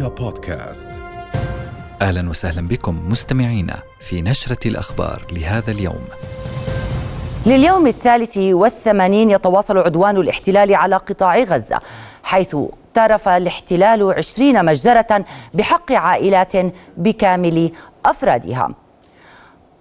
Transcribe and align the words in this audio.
رؤيا 0.00 0.08
بودكاست 0.08 0.90
أهلا 2.02 2.30
وسهلا 2.30 2.68
بكم 2.68 3.08
مستمعينا 3.08 3.82
في 4.00 4.22
نشرة 4.22 4.68
الأخبار 4.68 5.26
لهذا 5.32 5.70
اليوم. 5.70 6.04
لليوم 7.46 7.86
الثالث 7.86 8.36
والثمانين 8.36 9.30
يتواصل 9.30 9.78
عدوان 9.78 10.16
الاحتلال 10.16 10.74
على 10.74 10.96
قطاع 10.96 11.38
غزة 11.38 11.80
حيث 12.22 12.54
اقترف 12.54 13.28
الاحتلال 13.28 14.12
عشرين 14.12 14.64
مجزرة 14.64 15.24
بحق 15.54 15.92
عائلات 15.92 16.52
بكامل 16.96 17.72
أفرادها. 18.04 18.68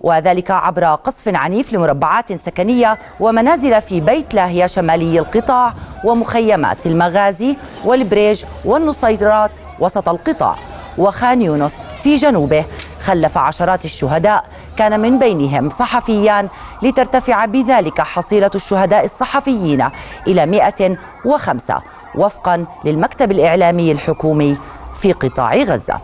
وذلك 0.02 0.52
عبر 0.52 0.86
قصف 0.96 1.36
عنيف 1.36 1.74
لمربعات 1.74 2.34
سكنية 2.34 2.98
ومنازل 3.20 3.82
في 3.82 4.02
بيت 4.02 4.34
لاهيا 4.34 4.68
شمالي 4.68 5.20
القطاع 5.20 5.74
ومخيمات 6.04 6.86
المغازي 6.86 7.58
والبريج 7.86 8.46
والنصيرات 8.66 9.52
وسط 9.80 10.10
القطاع. 10.10 10.56
وخان 10.98 11.42
يونس 11.42 11.82
في 12.04 12.16
جنوبه 12.16 12.66
خلف 13.02 13.38
عشرات 13.38 13.86
الشهداء. 13.86 14.44
كان 14.78 15.00
من 15.00 15.20
بينهم 15.20 15.70
صحفيان 15.70 16.50
لترتفع 16.82 17.46
بذلك 17.46 18.02
حصيلة 18.02 18.52
الشهداء 18.56 19.06
الصحفيين 19.06 19.90
إلى 20.28 20.46
105 20.46 21.82
وفقا 22.16 22.66
للمكتب 22.86 23.32
الإعلامي 23.32 23.92
الحكومي 23.92 24.58
في 24.94 25.12
قطاع 25.12 25.56
غزة. 25.56 26.00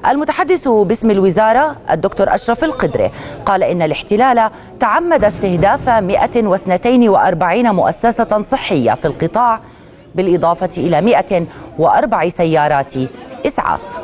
المتحدث 0.09 0.69
باسم 0.69 1.11
الوزارة 1.11 1.77
الدكتور 1.91 2.35
أشرف 2.35 2.65
القدري. 2.65 3.11
قال 3.47 3.63
إن 3.63 3.83
الاحتلال 3.83 4.51
تعمد 4.81 5.25
استهداف 5.25 5.89
142 5.89 7.75
مؤسسة 7.75 8.43
صحية 8.43 8.95
في 8.95 9.05
القطاع 9.05 9.61
بالإضافة 10.15 10.71
إلى 10.79 11.01
104 11.01 12.29
سيارات 12.29 12.93
إسعاف. 13.47 13.99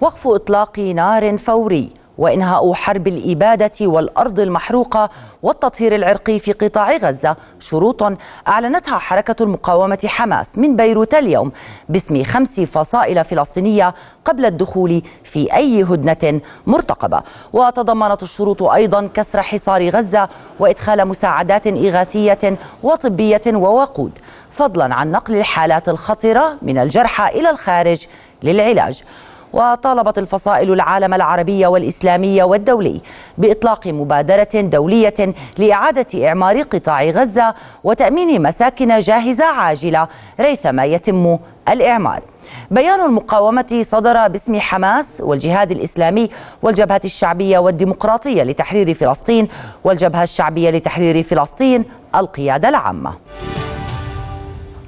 وقف 0.00 0.28
إطلاق 0.28 0.78
نار 0.78 1.38
فوري. 1.38 1.99
وإنهاء 2.20 2.72
حرب 2.72 3.08
الإبادة 3.08 3.86
والأرض 3.86 4.40
المحروقة 4.40 5.10
والتطهير 5.42 5.94
العرقي 5.94 6.38
في 6.38 6.52
قطاع 6.52 6.96
غزة. 6.96 7.36
شروط 7.58 8.12
أعلنتها 8.48 8.98
حركة 8.98 9.42
المقاومة 9.42 9.98
حماس 10.06 10.58
من 10.58 10.76
بيروت 10.76 11.14
اليوم 11.14 11.52
باسم 11.88 12.24
خمس 12.24 12.60
فصائل 12.60 13.24
فلسطينية 13.24 13.94
قبل 14.24 14.44
الدخول 14.44 15.02
في 15.24 15.56
أي 15.56 15.82
هدنة 15.82 16.40
مرتقبة. 16.66 17.22
وتضمنت 17.52 18.22
الشروط 18.22 18.62
أيضا 18.62 19.08
كسر 19.14 19.42
حصار 19.42 19.88
غزة 19.88 20.28
وإدخال 20.58 21.08
مساعدات 21.08 21.66
إغاثية 21.66 22.58
وطبية 22.82 23.40
ووقود 23.46 24.18
فضلا 24.50 24.94
عن 24.94 25.10
نقل 25.12 25.36
الحالات 25.36 25.88
الخطرة 25.88 26.56
من 26.62 26.78
الجرحى 26.78 27.40
إلى 27.40 27.50
الخارج 27.50 28.06
للعلاج. 28.42 29.04
وطالبت 29.52 30.18
الفصائل 30.18 30.72
العالم 30.72 31.14
العربي 31.14 31.66
والإسلامي 31.66 32.42
والدولي 32.42 33.00
بإطلاق 33.38 33.86
مبادرة 33.86 34.48
دولية 34.54 35.34
لإعادة 35.58 36.28
إعمار 36.28 36.62
قطاع 36.62 37.04
غزة 37.04 37.54
وتأمين 37.84 38.42
مساكن 38.42 38.98
جاهزة 38.98 39.44
عاجلة 39.44 40.08
ريثما 40.40 40.84
يتم 40.84 41.38
الإعمار. 41.68 42.22
بيان 42.70 43.00
المقاومة 43.00 43.82
صدر 43.82 44.28
باسم 44.28 44.60
حماس 44.60 45.20
والجهاد 45.20 45.70
الإسلامي 45.70 46.30
والجبهة 46.62 47.00
الشعبية 47.04 47.58
والديمقراطية 47.58 48.42
لتحرير 48.42 48.94
فلسطين 48.94 49.48
والجبهة 49.84 50.22
الشعبية 50.22 50.70
لتحرير 50.70 51.22
فلسطين 51.22 51.84
القيادة 52.14 52.68
العامة. 52.68 53.14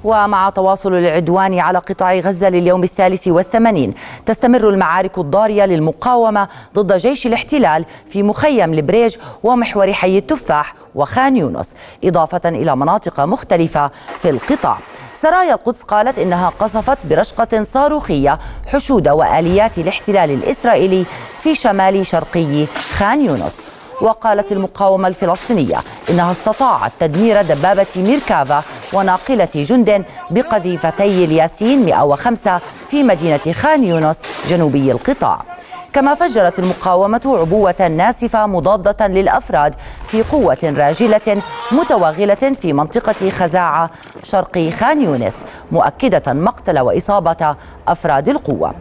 ومع 0.03 0.49
تواصل 0.49 0.93
العدوان 0.93 1.59
على 1.59 1.77
قطاع 1.77 2.15
غزة 2.15 2.49
لليوم 2.49 2.83
الثالث 2.83 3.27
والثمانين 3.27 3.93
تستمر 4.25 4.69
المعارك 4.69 5.17
الضارية 5.17 5.65
للمقاومة 5.65 6.47
ضد 6.75 6.97
جيش 6.97 7.27
الاحتلال 7.27 7.85
في 8.07 8.23
مخيم 8.23 8.73
البريج 8.73 9.17
ومحور 9.43 9.93
حي 9.93 10.17
التفاح 10.17 10.75
وخان 10.95 11.37
يونس 11.37 11.75
إضافة 12.03 12.41
إلى 12.45 12.75
مناطق 12.75 13.19
مختلفة 13.19 13.91
في 14.19 14.29
القطاع. 14.29 14.77
سرايا 15.13 15.53
القدس 15.53 15.83
قالت 15.83 16.19
إنها 16.19 16.49
قصفت 16.49 17.05
برشقة 17.05 17.63
صاروخية 17.63 18.39
حشود 18.67 19.09
وآليات 19.09 19.77
الاحتلال 19.77 20.31
الإسرائيلي 20.31 21.05
في 21.39 21.55
شمال 21.55 22.05
شرقي 22.05 22.65
خان 22.65 23.21
يونس. 23.21 23.61
وقالت 24.03 24.51
المقاومة 24.51 25.07
الفلسطينية 25.07 25.79
إنها 26.09 26.31
استطاعت 26.31 26.91
تدمير 26.99 27.41
دبابة 27.41 27.85
ميركافا 27.95 28.63
وناقلة 28.93 29.49
جند 29.55 30.05
بقذيفتي 30.31 31.25
الياسين 31.25 31.85
105 31.85 32.61
في 32.89 33.03
مدينة 33.03 33.39
خان 33.51 33.83
يونس 33.83 34.21
جنوبي 34.47 34.91
القطاع. 34.91 35.45
كما 35.93 36.15
فجرت 36.15 36.59
المقاومة 36.59 37.21
عبوة 37.25 37.87
ناسفة 37.87 38.45
مضادة 38.45 39.07
للأفراد 39.07 39.75
في 40.07 40.23
قوة 40.23 40.57
راجلة 40.63 41.41
متوغلة 41.71 42.35
في 42.35 42.73
منطقة 42.73 43.29
خزاعة 43.29 43.89
شرقي 44.23 44.71
خان 44.71 45.01
يونس 45.01 45.45
مؤكدة 45.71 46.33
مقتل 46.33 46.79
وإصابة 46.79 47.55
أفراد 47.87 48.29
القوة. 48.29 48.73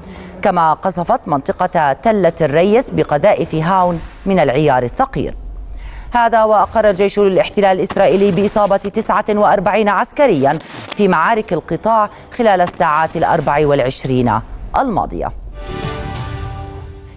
كما 0.43 0.72
قصفت 0.72 1.21
منطقة 1.27 1.93
تلة 1.93 2.33
الريس 2.41 2.91
بقذائف 2.91 3.55
هاون 3.55 4.01
من 4.27 4.39
العيار 4.39 4.83
الثقيل. 4.83 5.34
هذا 6.15 6.45
وأقر 6.45 6.91
الجيش 6.91 7.19
الاحتلال 7.19 7.77
الإسرائيلي 7.77 8.31
بإصابة 8.31 8.77
49 8.77 9.89
عسكريا 9.89 10.59
في 10.97 11.09
معارك 11.09 11.53
القطاع 11.53 12.11
خلال 12.39 12.61
الساعات 12.61 13.17
الأربع 13.17 13.67
والعشرين 13.67 14.41
الماضية. 14.78 15.41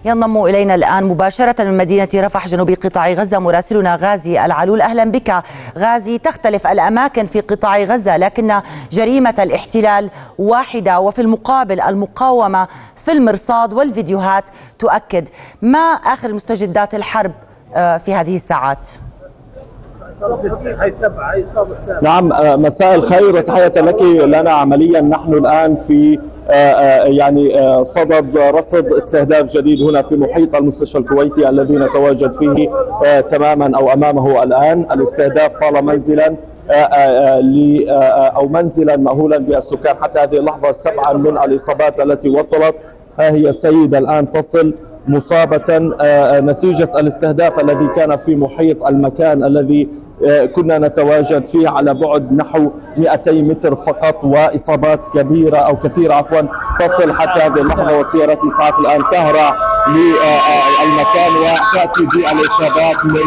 ينضم 0.06 0.44
إلينا 0.44 0.74
الآن 0.74 1.04
مباشرة 1.04 1.64
من 1.64 1.76
مدينة 1.76 2.08
رفح 2.14 2.46
جنوب 2.46 2.70
قطاع 2.70 3.12
غزة 3.12 3.38
مراسلنا 3.38 3.94
غازي 3.94 4.44
العلول. 4.44 4.80
أهلا 4.80 5.04
بك 5.04 5.42
غازي. 5.78 6.18
تختلف 6.18 6.66
الأماكن 6.66 7.24
في 7.26 7.40
قطاع 7.40 7.78
غزة 7.78 8.16
لكن 8.16 8.60
جريمة 8.92 9.34
الاحتلال 9.38 10.10
واحدة 10.38 11.00
وفي 11.00 11.20
المقابل 11.20 11.80
المقاومة 11.80 12.68
في 12.96 13.12
المرصاد 13.12 13.74
والفيديوهات 13.74 14.44
تؤكد 14.78 15.28
ما 15.62 15.78
آخر 15.78 16.32
مستجدات 16.32 16.94
الحرب 16.94 17.32
آه، 17.74 17.98
في 17.98 18.14
هذه 18.14 18.36
الساعات. 18.36 18.88
نعم 22.02 22.32
آه، 22.32 22.56
مساء 22.56 22.94
الخير 22.94 23.36
وتحية 23.36 23.72
لك. 23.80 24.02
لنا 24.02 24.52
عمليا 24.52 25.00
نحن 25.00 25.32
الآن 25.32 25.76
في 25.76 26.18
يعني 27.04 27.60
آه، 27.60 27.82
صدد 27.82 28.38
رصد 28.38 28.92
استهداف 28.92 29.56
جديد 29.56 29.82
هنا 29.82 30.02
في 30.02 30.16
محيط 30.16 30.56
المستشفى 30.56 30.98
الكويتي 30.98 31.48
الذي 31.48 31.74
نتواجد 31.76 32.34
فيه 32.34 32.70
تماما 33.20 33.78
أو 33.78 33.92
أمامه 33.92 34.42
الآن. 34.42 34.86
الاستهداف 34.92 35.56
طال 35.56 35.84
منزلا 35.84 36.34
أو 38.36 38.48
منزلا 38.48 38.96
مأهولا 38.96 39.38
بالسكان. 39.38 39.96
حتى 39.96 40.20
هذه 40.20 40.38
اللحظة 40.38 40.72
سبعا 40.72 41.12
من 41.12 41.38
الإصابات 41.38 42.00
التي 42.00 42.30
وصلت. 42.30 42.74
ها 43.18 43.30
هي 43.30 43.52
سيده 43.52 43.98
الآن 43.98 44.30
تصل 44.30 44.74
مصابة 45.08 45.78
نتيجة 46.40 46.90
الاستهداف 47.00 47.60
الذي 47.60 47.88
كان 47.96 48.16
في 48.16 48.36
محيط 48.36 48.84
المكان 48.86 49.44
الذي 49.44 49.88
كنا 50.54 50.78
نتواجد 50.78 51.46
فيه 51.46 51.68
على 51.68 51.94
بعد 51.94 52.32
نحو 52.32 52.70
200 52.96 53.32
متر 53.32 53.76
فقط 53.76 54.24
وإصابات 54.24 55.00
كبيرة 55.14 55.56
أو 55.58 55.76
كثيرة 55.76 56.14
عفوا 56.14 56.40
تصل 56.80 57.12
حتى 57.12 57.40
هذه 57.40 57.60
اللحظة 57.60 57.98
وسيارات 57.98 58.38
إسعاف 58.48 58.78
الآن 58.78 59.02
تهرع 59.12 59.54
للمكان 59.88 61.32
وتأتي 61.36 62.04
بالاصابات 62.14 63.04
من 63.04 63.20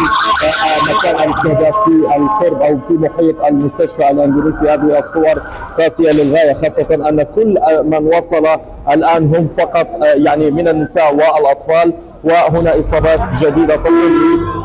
مكان 0.93 1.15
الاستهداف 1.29 1.73
في 1.85 2.15
القرب 2.17 2.61
أو 2.61 2.79
في 2.87 2.93
محيط 2.93 3.35
المستشفى 3.45 4.09
الاندونيسي 4.11 4.69
هذه 4.69 4.99
الصور 4.99 5.41
قاسية 5.77 6.11
للغاية 6.11 6.53
خاصة 6.53 6.87
أن 7.09 7.23
كل 7.35 7.57
من 7.83 8.15
وصل 8.17 8.47
الآن 8.91 9.35
هم 9.35 9.47
فقط 9.47 9.87
يعني 10.01 10.51
من 10.51 10.67
النساء 10.67 11.15
والأطفال. 11.15 11.93
وهنا 12.23 12.79
إصابات 12.79 13.19
جديدة 13.41 13.75
تصل 13.75 14.11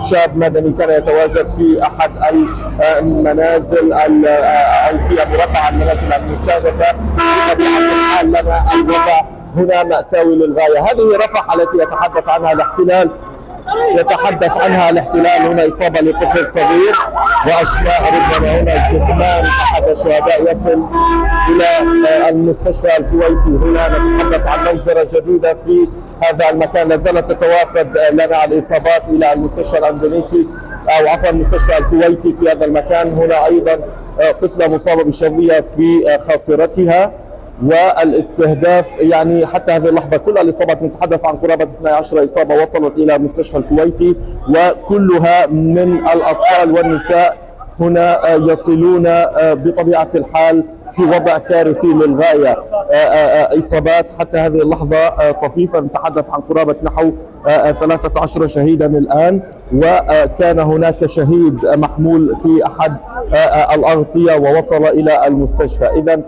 لشاب 0.01 0.37
مدني 0.37 0.73
كان 0.73 0.91
يتواجد 0.91 1.51
في 1.51 1.83
أحد 1.83 2.11
المنازل 2.99 3.93
أو 3.93 4.09
في 5.01 5.15
مربع 5.15 5.69
المنازل 5.69 6.13
المستهدفه 6.13 6.93
بطبيعه 6.93 7.79
الحال 7.79 8.29
لنا 8.29 8.65
الوضع 8.75 9.21
هنا 9.57 9.85
مأساوي 9.85 10.37
للغاية، 10.37 10.79
هذه 10.81 11.17
رفح 11.17 11.55
التي 11.55 11.77
يتحدث 11.79 12.29
عنها 12.29 12.53
الاحتلال. 12.53 13.11
يتحدث 13.99 14.57
عنها 14.57 14.91
الاحتلال 14.91 15.27
هنا 15.27 15.69
إصابة 15.69 16.01
لطفل 16.01 16.51
صغير 16.51 16.97
وأشلاء 17.47 18.03
ربما 18.07 18.61
هنا 18.61 18.93
جثمان 18.93 19.45
أحد 19.45 19.85
الشهداء 19.85 20.53
يصل 20.53 20.85
إلى 21.49 22.29
المستشفى 22.29 22.97
الكويتي. 22.99 23.67
هنا 23.67 23.89
نتحدث 23.89 24.47
عن 24.47 24.65
مجزرة 24.65 25.09
جديدة 25.13 25.55
في 25.55 25.89
هذا 26.25 26.51
المكان. 26.51 26.89
لا 26.89 26.97
زالت 26.97 27.33
تتوافد 27.33 27.99
لنا 28.13 28.45
الإصابات 28.45 29.09
إلى 29.09 29.33
المستشفى 29.33 29.79
الأندونيسي 29.79 30.47
أو 30.89 31.09
عفوا 31.09 31.31
المستشفى 31.31 31.79
الكويتي 31.79 32.33
في 32.33 32.51
هذا 32.51 32.65
المكان. 32.65 33.15
هنا 33.15 33.47
أيضا 33.47 33.79
طفلة 34.43 34.69
مصابة 34.69 35.05
بالشظية 35.05 35.61
في 35.61 36.19
خاصرتها. 36.29 37.13
والاستهداف 37.63 38.87
يعني 38.99 39.47
حتى 39.47 39.73
هذه 39.73 39.89
اللحظة 39.89 40.17
كل 40.17 40.39
الإصابات 40.39 40.83
نتحدث 40.83 41.25
عن 41.25 41.35
قرابة 41.35 41.65
12 41.65 42.25
إصابة 42.25 42.63
وصلت 42.63 42.99
إلى 42.99 43.17
المستشفى 43.17 43.59
الكويتي 43.59 44.17
وكلها 44.49 45.47
من 45.47 46.09
الأطفال 46.09 46.73
والنساء 46.73 47.37
هنا 47.81 48.35
يصلون 48.35 49.05
بطبيعة 49.37 50.09
الحال 50.15 50.65
في 50.93 51.03
وضع 51.03 51.39
كارثي 51.39 51.87
للغاية. 51.87 52.57
إصابات 53.59 54.13
حتى 54.19 54.39
هذه 54.39 54.63
اللحظة 54.63 55.31
طفيفة. 55.33 55.81
نتحدث 55.81 56.31
عن 56.31 56.41
قرابة 56.41 56.75
نحو 56.83 57.11
13 57.47 58.47
شهيدا 58.47 58.87
الآن 58.87 59.41
وكان 59.75 60.59
هناك 60.59 61.07
شهيد 61.07 61.67
محمول 61.67 62.37
في 62.43 62.67
أحد 62.67 62.97
الأغطية 63.75 64.37
ووصل 64.37 64.85
إلى 64.87 65.27
المستشفى. 65.27 65.87
إذا 65.87 66.21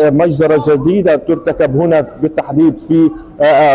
مجزرة 0.00 0.74
جديدة 0.74 1.16
ترتكب 1.16 1.80
هنا 1.80 2.04
بالتحديد 2.22 2.78
في 2.78 3.10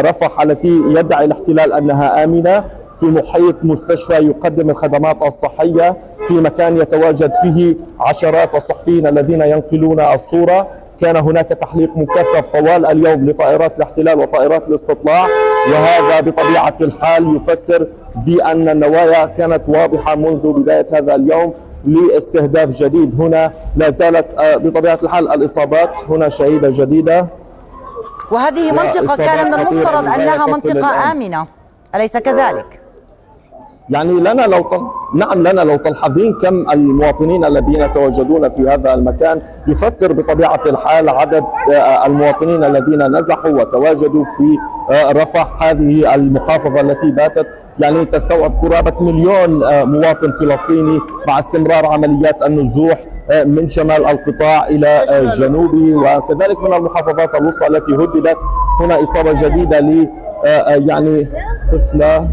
رفح 0.01 0.41
التي 0.41 0.81
يدعي 0.87 1.25
الاحتلال 1.25 1.73
أنها 1.73 2.23
آمنة. 2.23 2.63
في 2.99 3.05
محيط 3.05 3.55
مستشفى 3.63 4.13
يقدم 4.13 4.69
الخدمات 4.69 5.21
الصحية 5.21 5.97
في 6.27 6.33
مكان 6.33 6.77
يتواجد 6.77 7.31
فيه 7.41 7.75
عشرات 7.99 8.55
الصحفيين 8.55 9.07
الذين 9.07 9.41
ينقلون 9.41 9.99
الصورة. 9.99 10.67
كان 11.01 11.15
هناك 11.15 11.49
تحليق 11.49 11.89
مكثف 11.97 12.47
طوال 12.47 12.85
اليوم 12.85 13.29
لطائرات 13.29 13.77
الاحتلال 13.77 14.19
وطائرات 14.19 14.67
الاستطلاع 14.67 15.27
وهذا 15.71 16.19
بطبيعة 16.19 16.75
الحال 16.81 17.35
يفسر 17.35 17.87
بأن 18.25 18.69
النوايا 18.69 19.25
كانت 19.25 19.61
واضحة 19.67 20.15
منذ 20.15 20.51
بداية 20.51 20.87
هذا 20.93 21.15
اليوم. 21.15 21.53
لاستهداف 21.85 22.69
جديد. 22.69 23.21
هنا 23.21 23.51
لا 23.77 23.89
زالت 23.89 24.33
آه، 24.37 24.57
بطبيعة 24.57 24.99
الحال 25.03 25.31
الإصابات 25.31 25.95
هنا 26.09 26.29
شهيدة 26.29 26.69
جديدة. 26.71 27.27
وهذه 28.31 28.71
منطقة 28.71 29.15
كان 29.15 29.47
من 29.47 29.53
المفترض 29.53 30.07
أنها 30.07 30.45
منطقة 30.45 31.11
آمنة. 31.11 31.47
أليس 31.95 32.17
كذلك؟ 32.17 32.82
يعني 33.89 34.11
لنا 34.13 34.41
لو 34.41 34.61
طل... 34.61 34.81
نعم 35.15 35.47
لنا 35.47 35.61
لو 35.61 35.75
تلحظين 35.75 36.33
كم 36.41 36.69
المواطنين 36.71 37.45
الذين 37.45 37.81
يتواجدون 37.81 38.49
في 38.49 38.69
هذا 38.69 38.93
المكان 38.93 39.41
يفسر 39.67 40.13
بطبيعة 40.13 40.61
الحال 40.65 41.09
عدد 41.09 41.43
آه، 41.73 42.05
المواطنين 42.05 42.63
الذين 42.63 43.17
نزحوا 43.17 43.51
وتواجدوا 43.51 44.23
في 44.37 44.57
آه، 44.95 45.11
رفح 45.11 45.63
هذه 45.63 46.15
المحافظة 46.15 46.81
التي 46.81 47.11
باتت. 47.11 47.47
يعني 47.79 48.05
تستوعب 48.05 48.51
قرابة 48.61 49.01
مليون 49.01 49.63
آه، 49.63 49.83
مواطن 49.83 50.31
فلسطيني 50.31 50.99
مع 51.27 51.39
استمرار 51.39 51.85
عمليات 51.85 52.43
النزوح 52.43 53.05
من 53.45 53.67
شمال 53.67 54.05
القطاع 54.05 54.67
إلى 54.67 55.05
جنوبه 55.37 55.95
وكذلك 55.95 56.59
من 56.59 56.73
المحافظات 56.73 57.35
الوسطى 57.35 57.67
التي 57.67 57.93
هددت 57.95 58.37
هنا 58.79 59.03
إصابة 59.03 59.33
جديدة 59.33 59.79
ل 59.79 60.07
يعني 60.67 61.27
طفلة. 61.71 62.27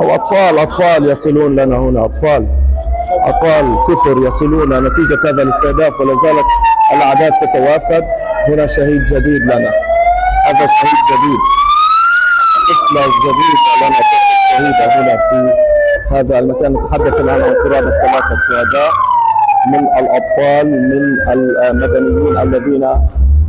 أو 0.00 0.14
أطفال 0.14 0.58
أطفال 0.58 1.10
يصلون 1.10 1.56
لنا 1.56 1.76
هنا 1.76 2.04
أطفال 2.04 2.46
أطفال 3.10 3.78
كثر 3.88 4.18
يصلون. 4.18 4.68
نتيجة 4.68 5.18
هذا 5.24 5.42
الاستهداف 5.42 6.00
ولا 6.00 6.14
زالت 6.24 6.46
الأعداد 6.94 7.32
تتوافد. 7.32 8.04
هنا 8.48 8.66
شهيد 8.66 9.04
جديد 9.04 9.42
لنا. 9.42 9.70
هذا 10.46 10.66
شهيد 10.66 11.00
جديد. 11.10 11.40
طفلة 12.68 13.02
جديدة 13.24 13.88
لنا. 13.88 13.96
طفلة 13.98 14.30
شهيدة 14.50 15.00
هنا 15.00 15.14
في 15.30 15.54
هذا 16.14 16.38
المكان. 16.38 16.72
نتحدث 16.72 17.20
الآن 17.20 17.42
عن 17.42 17.54
قرابة 17.54 17.90
ثلاثة 17.90 18.36
شهداء 18.48 18.92
من 19.72 19.82
الأطفال 19.98 20.66
من 20.88 21.04
المدنيين 21.70 22.38
الذين 22.38 22.84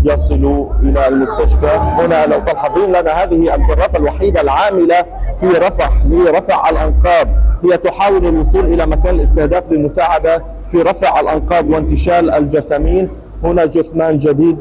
يصلوا 0.04 0.66
إلى 0.80 1.08
المستشفى. 1.08 1.68
هنا 1.68 2.26
لو 2.26 2.40
تلحظين 2.40 2.90
لنا 2.90 3.12
هذه 3.12 3.56
الجرافة 3.56 3.98
الوحيدة 3.98 4.42
العاملة 4.42 5.06
في 5.40 5.48
رفح 5.48 5.90
لرفع 6.06 6.70
الأنقاض 6.70 7.28
هي 7.64 7.78
تحاول 7.78 8.26
الوصول 8.26 8.66
إلى 8.66 8.86
مكان 8.86 9.16
الاستهداف 9.16 9.72
للمساعدة 9.72 10.44
في 10.72 10.82
رفع 10.82 11.20
الأنقاض 11.20 11.70
وانتشال 11.70 12.32
الجثامين 12.32 13.10
هنا 13.44 13.66
جثمان 13.66 14.18
جديد 14.18 14.58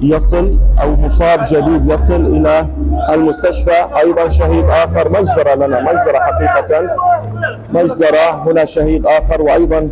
يصل 0.00 0.58
أو 0.82 0.96
مصاب 0.96 1.40
جديد 1.50 1.90
يصل 1.90 2.26
إلى 2.26 2.66
المستشفى. 3.12 3.86
أيضا 3.98 4.28
شهيد 4.28 4.64
آخر 4.64 5.10
مجزرة 5.10 5.54
لنا 5.54 5.80
مجزرة 5.80 6.18
حقيقة. 6.18 6.86
مجزرة 7.72 8.42
هنا 8.46 8.64
شهيد 8.64 9.06
آخر 9.06 9.42
وأيضا 9.42 9.88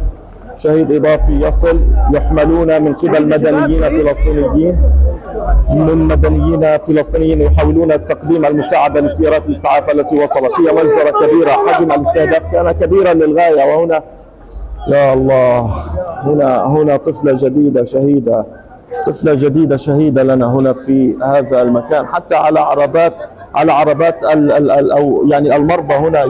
شهيد 0.62 0.92
إضافي 0.92 1.32
يصل 1.32 1.80
يحملون 2.14 2.82
من 2.82 2.94
قبل 2.94 3.28
مدنيين 3.28 3.82
فلسطينيين 3.82 4.76
من 5.70 5.98
مدنيين 5.98 6.78
فلسطينيين 6.78 7.40
يحاولون 7.40 8.06
تقديم 8.06 8.44
المساعدة 8.44 9.00
لسيارات 9.00 9.46
الإسعاف 9.46 9.90
التي 9.90 10.16
وصلت. 10.16 10.52
هي 10.60 10.74
مجزرة 10.74 11.10
كبيرة. 11.10 11.50
حجم 11.50 11.92
الاستهداف 11.92 12.52
كان 12.52 12.72
كبيرا 12.72 13.14
للغاية 13.14 13.76
وهنا 13.76 14.02
يا 14.88 15.14
الله 15.14 15.60
هنا 16.22 16.66
هنا 16.66 16.96
طفلة 16.96 17.32
جديدة 17.36 17.84
شهيدة 17.84 18.46
طفلة 19.06 19.34
جديدة 19.34 19.76
شهيدة 19.76 20.22
لنا 20.22 20.46
هنا 20.46 20.72
في 20.72 21.14
هذا 21.24 21.62
المكان. 21.62 22.06
حتى 22.06 22.34
على 22.34 22.60
عربات 22.60 23.14
على 23.54 23.72
عربات 23.72 24.24
ال 24.24 24.52
ال 24.52 24.70
ال 24.70 24.92
أو 24.92 25.24
يعني 25.26 25.56
المرضى 25.56 25.94
هنا 25.94 26.24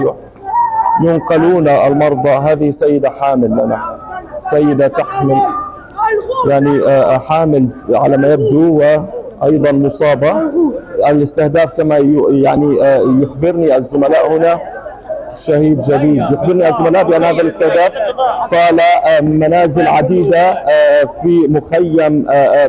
ينقلون 1.04 1.68
المرضى 1.68 2.30
هذه 2.30 2.70
سيدة 2.70 3.10
حامل 3.10 3.50
لنا. 3.50 4.11
سيدة 4.50 4.88
تحمل. 4.88 5.36
يعني 6.48 6.82
آه، 6.82 7.14
آه، 7.14 7.18
حامل 7.18 7.68
على 7.90 8.16
ما 8.16 8.32
يبدو 8.32 8.80
وأيضا 9.42 9.72
مصابة. 9.72 10.34
الاستهداف 11.08 11.72
كما 11.72 11.96
يعني 12.28 12.82
آه، 12.86 13.02
يخبرني 13.22 13.76
الزملاء 13.76 14.32
هنا. 14.36 14.60
شهيد 15.36 15.80
جديد. 15.80 16.22
يخبرني 16.32 16.68
الزملاء 16.68 17.04
بأن 17.04 17.24
هذا 17.24 17.40
الاستهداف 17.42 17.94
طال 18.50 18.80
منازل 19.22 19.86
عديدة 19.86 20.52
في 21.22 21.46
مخيم 21.48 22.22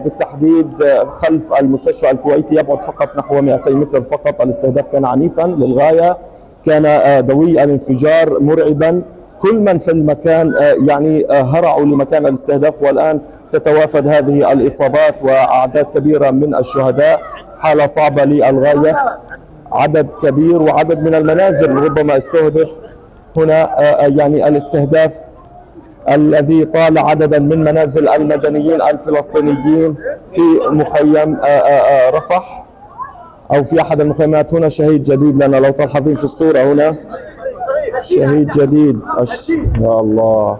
بالتحديد 0.03 0.67
خلف 1.17 1.53
المستشفى 1.61 2.11
الكويتي. 2.11 2.55
يبعد 2.55 2.83
فقط 2.83 3.17
نحو 3.17 3.41
200 3.41 3.75
متر 3.75 4.01
فقط. 4.01 4.41
الاستهداف 4.41 4.87
كان 4.87 5.05
عنيفا 5.05 5.41
للغاية. 5.41 6.17
كان 6.65 7.25
دوي 7.25 7.63
الانفجار 7.63 8.39
مرعبا. 8.39 9.01
كل 9.43 9.59
من 9.59 9.77
في 9.77 9.91
المكان 9.91 10.53
آه، 10.55 10.75
يعني 10.87 11.31
آه، 11.31 11.41
هرعوا 11.41 11.85
لمكان 11.85 12.25
الاستهداف 12.25 12.83
والآن 12.83 13.19
تتوافد 13.51 14.07
هذه 14.07 14.51
الإصابات 14.51 15.15
وأعداد 15.21 15.85
كبيرة 15.85 16.31
من 16.31 16.55
الشهداء. 16.55 17.21
حالة 17.59 17.85
صعبة 17.85 18.23
للغاية. 18.23 18.95
عدد 19.71 20.11
كبير 20.21 20.61
وعدد 20.61 20.99
من 20.99 21.15
المنازل 21.15 21.71
ربما 21.75 22.17
استهدف 22.17 22.71
هنا 23.37 23.79
آه، 23.79 24.07
يعني 24.07 24.47
الاستهداف 24.47 25.17
الذي 26.09 26.65
طال 26.65 26.97
عددا 26.97 27.39
من 27.39 27.59
منازل 27.63 28.09
المدنيين 28.09 28.81
الفلسطينيين 28.81 29.95
في 30.31 30.41
مخيم 30.69 31.37
رفح 32.13 32.65
أو 33.55 33.63
في 33.63 33.81
أحد 33.81 34.01
المخيمات. 34.01 34.53
هنا 34.53 34.69
شهيد 34.69 35.01
جديد 35.03 35.43
لنا 35.43 35.57
لو 35.57 35.71
تلاحظين 35.71 36.15
في 36.15 36.23
الصورة 36.23 36.59
هنا. 36.59 36.95
شهيد 38.03 38.49
جديد 38.49 38.99
أش... 39.17 39.49
يا 39.81 39.99
الله. 39.99 40.57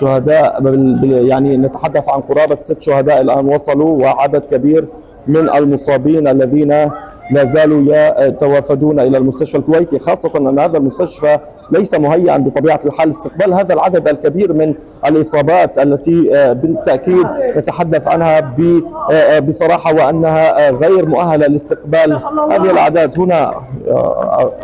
شهداء 0.00 0.62
يعني 1.04 1.56
نتحدث 1.56 2.08
عن 2.08 2.20
قرابة 2.20 2.54
ست 2.54 2.82
شهداء 2.82 3.20
الآن 3.20 3.48
وصلوا 3.48 4.02
وعدد 4.02 4.40
كبير 4.40 4.88
من 5.26 5.50
المصابين 5.50 6.28
الذين 6.28 6.90
لا 7.30 7.44
زالوا 7.44 7.94
يتوافدون 8.26 9.00
إلى 9.00 9.18
المستشفى 9.18 9.58
الكويتي 9.58 9.98
خاصة 9.98 10.30
أن 10.36 10.58
هذا 10.58 10.78
المستشفى 10.78 11.38
ليس 11.70 11.94
مهيئا 11.94 12.36
بطبيعة 12.36 12.80
الحال. 12.86 13.10
استقبال 13.10 13.54
هذا 13.54 13.74
العدد 13.74 14.08
الكبير 14.08 14.52
من 14.52 14.74
الإصابات 15.06 15.78
التي 15.78 16.36
آه، 16.36 16.52
بالتأكيد 16.52 17.26
نتحدث 17.56 18.08
عنها 18.08 18.38
آه، 18.38 18.82
آه، 19.12 19.38
بصراحة 19.38 19.94
وأنها 19.94 20.70
غير 20.70 21.06
مؤهلة 21.06 21.46
لاستقبال 21.46 22.20
هذه 22.50 22.70
الأعداد. 22.70 23.18
هنا 23.18 23.54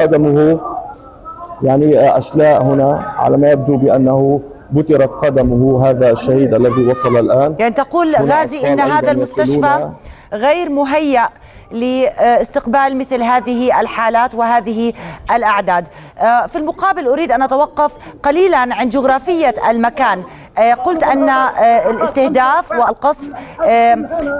قدمه 0.00 0.60
يعني 1.62 2.18
أشلاء 2.18 2.62
هنا 2.62 2.98
على 3.18 3.36
ما 3.36 3.50
يبدو 3.50 3.76
بأنه 3.76 4.40
بترت 4.72 5.10
قدمه 5.10 5.90
هذا 5.90 6.10
الشهيد 6.10 6.54
الذي 6.54 6.86
وصل 6.90 7.16
الآن. 7.16 7.54
يعني 7.58 7.74
تقول 7.74 8.16
غازي 8.16 8.72
إن 8.72 8.80
هذا 8.80 9.10
المستشفى 9.10 9.88
غير 10.34 10.68
مهيأ 10.70 11.28
لاستقبال 11.70 12.98
مثل 12.98 13.22
هذه 13.22 13.80
الحالات 13.80 14.34
وهذه 14.34 14.92
الأعداد. 15.34 15.86
آه، 16.18 16.46
في 16.46 16.58
المقابل 16.58 17.08
أريد 17.08 17.32
أن 17.32 17.42
أتوقف 17.42 17.92
قليلا 18.22 18.58
عن 18.58 18.88
جغرافية 18.88 19.54
المكان. 19.70 20.24
آه، 20.58 20.74
قلت 20.74 21.02
أن 21.02 21.28
آه، 21.28 21.90
الاستهداف 21.90 22.72
والقصف 22.72 23.32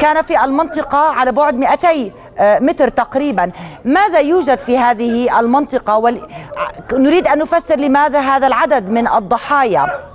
كان 0.01 0.23
في 0.23 0.45
المنطقة 0.45 0.99
على 0.99 1.33
بعد 1.33 1.55
200 1.55 2.13
متر 2.41 2.89
تقريبا. 2.89 3.51
ماذا 3.85 4.19
يوجد 4.19 4.59
في 4.59 4.79
هذه 4.79 5.41
المنطقة؟ 5.41 6.21
نريد 6.93 7.27
أن 7.27 7.39
نفسر 7.39 7.79
لماذا 7.79 8.21
هذا 8.21 8.47
العدد 8.47 8.89
من 8.89 9.09
الضحايا. 9.09 10.15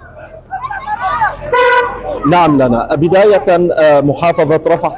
نعم 2.30 2.62
لنا. 2.62 2.96
بداية 2.96 3.44
آه، 3.74 4.02
محافظة 4.02 4.62
رفح 4.68 4.94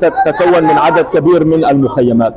تتكون 0.00 0.64
من 0.64 0.78
عدد 0.78 1.04
كبير 1.04 1.44
من 1.44 1.64
المخيمات. 1.64 2.34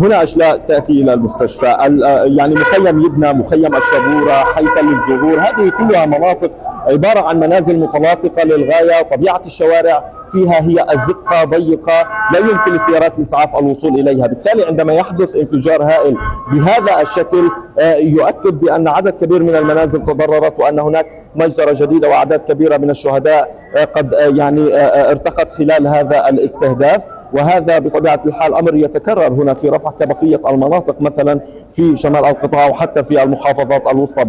هنا 0.00 0.22
أشلاء 0.22 0.56
تأتي 0.56 0.92
إلى 0.92 1.14
المستشفى. 1.14 1.66
آه، 1.66 2.24
يعني 2.24 2.54
مخيم 2.54 3.02
يبنى 3.06 3.32
مخيم 3.32 3.76
الشبورة 3.76 4.32
حيث 4.32 4.70
للزهور 4.82 5.40
هذه 5.40 5.68
كلها 5.78 6.06
مناطق 6.06 6.50
عبارة 6.88 7.20
عن 7.20 7.40
منازل 7.40 7.78
متلاصقة 7.78 8.42
للغاية 8.44 9.02
طبيعة 9.02 9.42
الشوارع 9.46 10.04
فيها 10.32 10.60
هي 10.60 10.84
الزقة 10.94 11.44
ضيقة 11.44 12.08
لا 12.32 12.38
يمكن 12.38 12.72
لسيارات 12.72 13.18
الإسعاف 13.18 13.56
الوصول 13.58 14.00
إليها. 14.00 14.26
بالتالي 14.26 14.64
عندما 14.66 14.92
يحدث 14.92 15.36
انفجار 15.36 15.82
هائل 15.82 16.16
بهذا 16.52 17.02
الشكل 17.02 17.50
آه، 17.78 17.94
يؤكد 17.96 18.60
بأن 18.60 18.88
عدد 18.88 19.12
كبير 19.12 19.42
من 19.42 19.56
المنازل 19.56 20.04
تضررت 20.04 20.60
وأن 20.60 20.78
هناك 20.78 21.06
مجزرة 21.36 21.72
جديدة 21.72 22.08
وأعداد 22.08 22.40
كبيرة 22.40 22.76
من 22.76 22.90
الشهداء 22.90 23.54
آه، 23.76 23.84
قد 23.84 24.14
آه، 24.14 24.26
يعني 24.36 24.74
ارتقت 25.10 25.52
خلال 25.52 25.86
هذا 25.86 26.28
الاستهداف. 26.28 27.04
وهذا 27.32 27.78
بطبيعة 27.78 28.20
الحال 28.26 28.54
أمر 28.54 28.76
يتكرر 28.76 29.32
هنا 29.32 29.54
في 29.54 29.68
رفح 29.68 29.90
كبقية 30.00 30.40
المناطق 30.48 30.96
مثلا 31.00 31.40
في 31.72 31.96
شمال 31.96 32.24
القطاع 32.24 32.66
وحتى 32.66 33.04
في 33.04 33.22
المحافظات 33.22 33.86
الوسطى. 33.92 34.24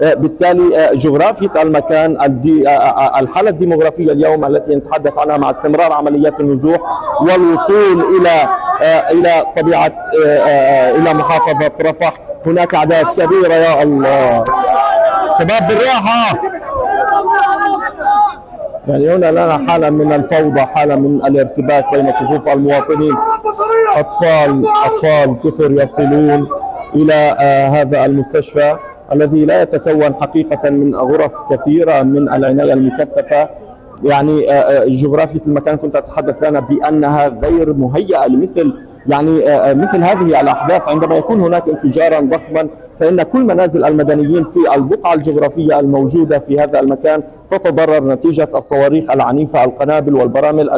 بالتالي 0.00 0.90
جغرافية 0.94 1.62
المكان 1.62 2.16
الحالة 3.20 3.50
الديموغرافية 3.50 4.12
اليوم 4.12 4.44
التي 4.44 4.74
نتحدث 4.74 5.18
عنها 5.18 5.36
مع 5.36 5.50
استمرار 5.50 5.92
عمليات 5.92 6.40
النزوح 6.40 6.80
والوصول 7.20 8.04
إلى 8.20 8.48
إلى 9.12 9.44
طبيعة 9.56 9.92
إلى 10.96 11.14
محافظة 11.14 11.70
رفح. 11.80 12.20
هناك 12.46 12.74
أعداد 12.74 13.06
كبيرة 13.06 13.54
يا 13.54 13.82
الله. 13.82 14.44
شباب 15.38 15.68
بالراحة. 15.68 16.38
يعني 18.88 19.14
هنا 19.14 19.30
لنا 19.30 19.58
حالة 19.58 19.90
من 19.90 20.12
الفوضى 20.12 20.60
حالة 20.60 20.96
من 20.96 21.24
الارتباك 21.24 21.84
بين 21.92 22.12
صفوف 22.12 22.48
المواطنين. 22.48 23.14
أطفال 23.96 24.64
أطفال 24.86 25.36
كثر 25.44 25.82
يصلون 25.82 26.46
إلى 26.94 27.14
آه 27.40 27.68
هذا 27.68 28.04
المستشفى 28.04 28.76
الذي 29.12 29.44
لا 29.44 29.62
يتكون 29.62 30.14
حقيقة 30.14 30.70
من 30.70 30.94
غرف 30.94 31.32
كثيرة 31.50 32.02
من 32.02 32.32
العناية 32.32 32.72
المكثفة. 32.72 33.48
يعني 34.04 34.52
آه, 34.52 34.54
آه، 34.54 34.84
جغرافية 34.88 35.40
المكان 35.46 35.76
كنت 35.76 35.96
أتحدث 35.96 36.42
لنا 36.42 36.60
بأنها 36.60 37.28
غير 37.28 37.72
مهيئة 37.72 38.26
لمثل 38.26 38.74
يعني 39.08 39.48
آه, 39.48 39.70
آه، 39.70 39.74
مثل 39.74 40.02
هذه 40.02 40.40
الأحداث 40.40 40.88
عندما 40.88 41.16
يكون 41.16 41.40
هناك 41.40 41.68
انفجارا 41.68 42.20
ضخما 42.20 42.68
فإن 42.98 43.22
كل 43.22 43.44
منازل 43.44 43.84
المدنيين 43.84 44.44
في 44.44 44.74
البقعة 44.74 45.14
الجغرافية 45.14 45.80
الموجودة 45.80 46.38
في 46.38 46.56
هذا 46.56 46.80
المكان 46.80 47.22
تتضرر 47.50 48.04
نتيجة 48.04 48.48
الصواريخ 48.54 49.10
العنيفة 49.10 49.64
القنابل 49.64 50.14
والبرامل 50.14 50.70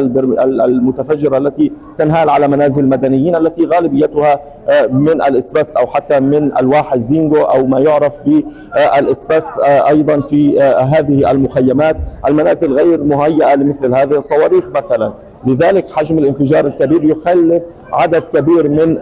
المتفجرة 0.61 1.39
التي 1.39 1.73
تنهال 1.99 2.31
على 2.31 2.49
منازل 2.49 2.85
المدنيين 2.85 3.37
التي 3.37 3.67
غالبيتها 3.67 4.41
آه، 4.69 4.87
من 4.87 5.23
الاسبست 5.23 5.77
أو 5.77 5.87
حتى 5.87 6.21
من 6.21 6.59
ألواح 6.59 6.93
الزينجو 6.93 7.43
أو 7.43 7.67
ما 7.67 7.81
يعرف 7.81 8.15
بالاسبست 8.27 9.51
آه، 9.65 9.89
أيضا 9.89 10.21
في 10.21 10.61
هذه 10.61 11.31
المخيمات. 11.31 11.97
المنازل 12.29 12.73
غير 12.73 13.05
مهيئة 13.05 13.55
لمثل 13.55 13.95
هذه 13.95 14.17
الصواريخ 14.17 14.65
مثلا. 14.77 15.13
لذلك 15.47 15.91
حجم 15.91 16.19
الانفجار 16.19 16.67
الكبير 16.67 17.05
يخلف 17.05 17.63
عدد 17.93 18.23
كبير 18.23 18.69
من 18.69 18.97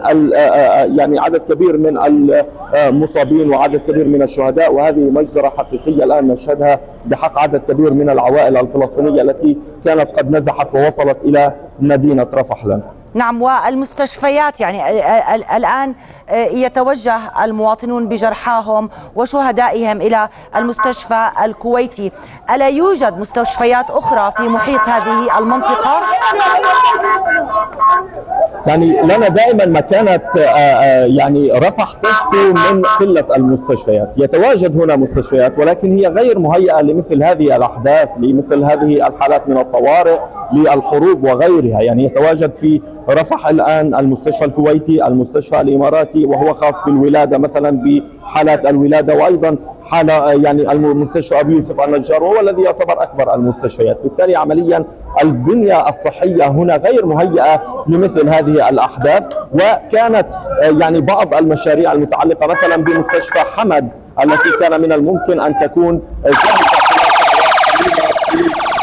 يعني 0.97 1.19
عدد 1.19 1.41
كبير 1.53 1.77
من 1.77 1.97
المصابين 2.87 3.49
وعدد 3.49 3.79
كبير 3.79 4.07
من 4.07 4.21
الشهداء 4.21 4.73
وهذه 4.73 4.99
مجزرة 4.99 5.49
حقيقية 5.49 6.03
الآن 6.03 6.27
نشهدها 6.27 6.79
بحق 7.07 7.39
عدد 7.39 7.61
كبير 7.71 7.93
من 7.93 8.09
العوائل 8.09 8.57
الفلسطينية 8.57 9.21
التي 9.21 9.57
كانت 9.85 10.11
قد 10.11 10.31
نزحت 10.31 10.67
ووصلت 10.73 11.17
إلى 11.23 11.53
مدينة 11.79 12.27
رفح 12.33 12.65
لنا. 12.65 12.81
نعم 13.13 13.41
والمستشفيات 13.41 14.61
يعني 14.61 14.81
الآن 15.57 15.95
يتوجه 16.31 17.19
المواطنون 17.43 18.07
بجرحاهم 18.07 18.89
وشهدائهم 19.15 20.01
إلى 20.01 20.29
المستشفى 20.55 21.29
الكويتي 21.45 22.11
ألا 22.55 22.69
يوجد 22.69 23.17
مستشفيات 23.17 23.89
أخرى 23.89 24.31
في 24.37 24.43
محيط 24.43 24.81
هذه 24.81 25.37
المنطقة؟ 25.39 26.01
يعني 28.67 29.01
لنا 29.01 29.27
دائما 29.27 29.65
مكانة 29.65 30.21
يعني 31.17 31.51
رفح 31.51 31.93
تشكو 31.93 32.53
من 32.53 32.81
قلة 32.99 33.25
المستشفيات 33.35 34.17
يتواجد 34.17 34.81
هنا 34.81 34.95
مستشفيات 34.95 35.59
ولكن 35.59 35.97
هي 35.97 36.07
غير 36.07 36.39
مهيئة 36.39 36.81
لمثل 36.97 37.23
هذه 37.23 37.55
الأحداث 37.55 38.09
لمثل 38.19 38.63
هذه 38.63 39.07
الحالات 39.07 39.49
من 39.49 39.57
الطوارئ 39.57 40.19
للحروب 40.53 41.23
وغيرها. 41.23 41.81
يعني 41.81 42.03
يتواجد 42.03 42.55
في 42.55 42.81
رفح 43.09 43.47
الآن 43.47 43.95
المستشفى 43.95 44.45
الكويتي 44.45 45.07
المستشفى 45.07 45.61
الإماراتي 45.61 46.25
وهو 46.25 46.53
خاص 46.53 46.75
بالولادة 46.85 47.37
مثلا 47.37 47.81
بحالات 47.83 48.65
الولادة. 48.65 49.15
وأيضا 49.15 49.55
حالة 49.83 50.31
يعني 50.31 50.71
المستشفى 50.71 51.39
أبي 51.39 51.53
يوسف 51.53 51.81
النجار 51.81 52.23
وهو 52.23 52.39
الذي 52.39 52.61
يعتبر 52.61 53.03
أكبر 53.03 53.33
المستشفيات. 53.35 53.97
بالتالي 54.03 54.35
عمليا 54.35 54.83
البنية 55.23 55.89
الصحية 55.89 56.47
هنا 56.47 56.77
غير 56.77 57.05
مهيئة 57.05 57.83
لمثل 57.87 58.29
هذه 58.29 58.69
الأحداث. 58.69 59.27
وكانت 59.53 60.27
يعني 60.61 61.01
بعض 61.01 61.33
المشاريع 61.33 61.91
المتعلقة 61.91 62.47
مثلا 62.47 62.75
بمستشفى 62.75 63.39
حمد 63.39 63.89
التي 64.23 64.49
كان 64.59 64.81
من 64.81 64.91
الممكن 64.91 65.39
أن 65.39 65.59
تكون 65.59 66.01
جاهزة 66.23 66.76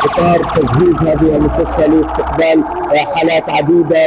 إطار 0.04 0.38
تجهيز 0.38 0.96
هذه 0.96 1.36
المستشفى 1.36 1.86
لاستقبال 1.88 2.64
حالات 3.14 3.50
عديدة 3.50 3.98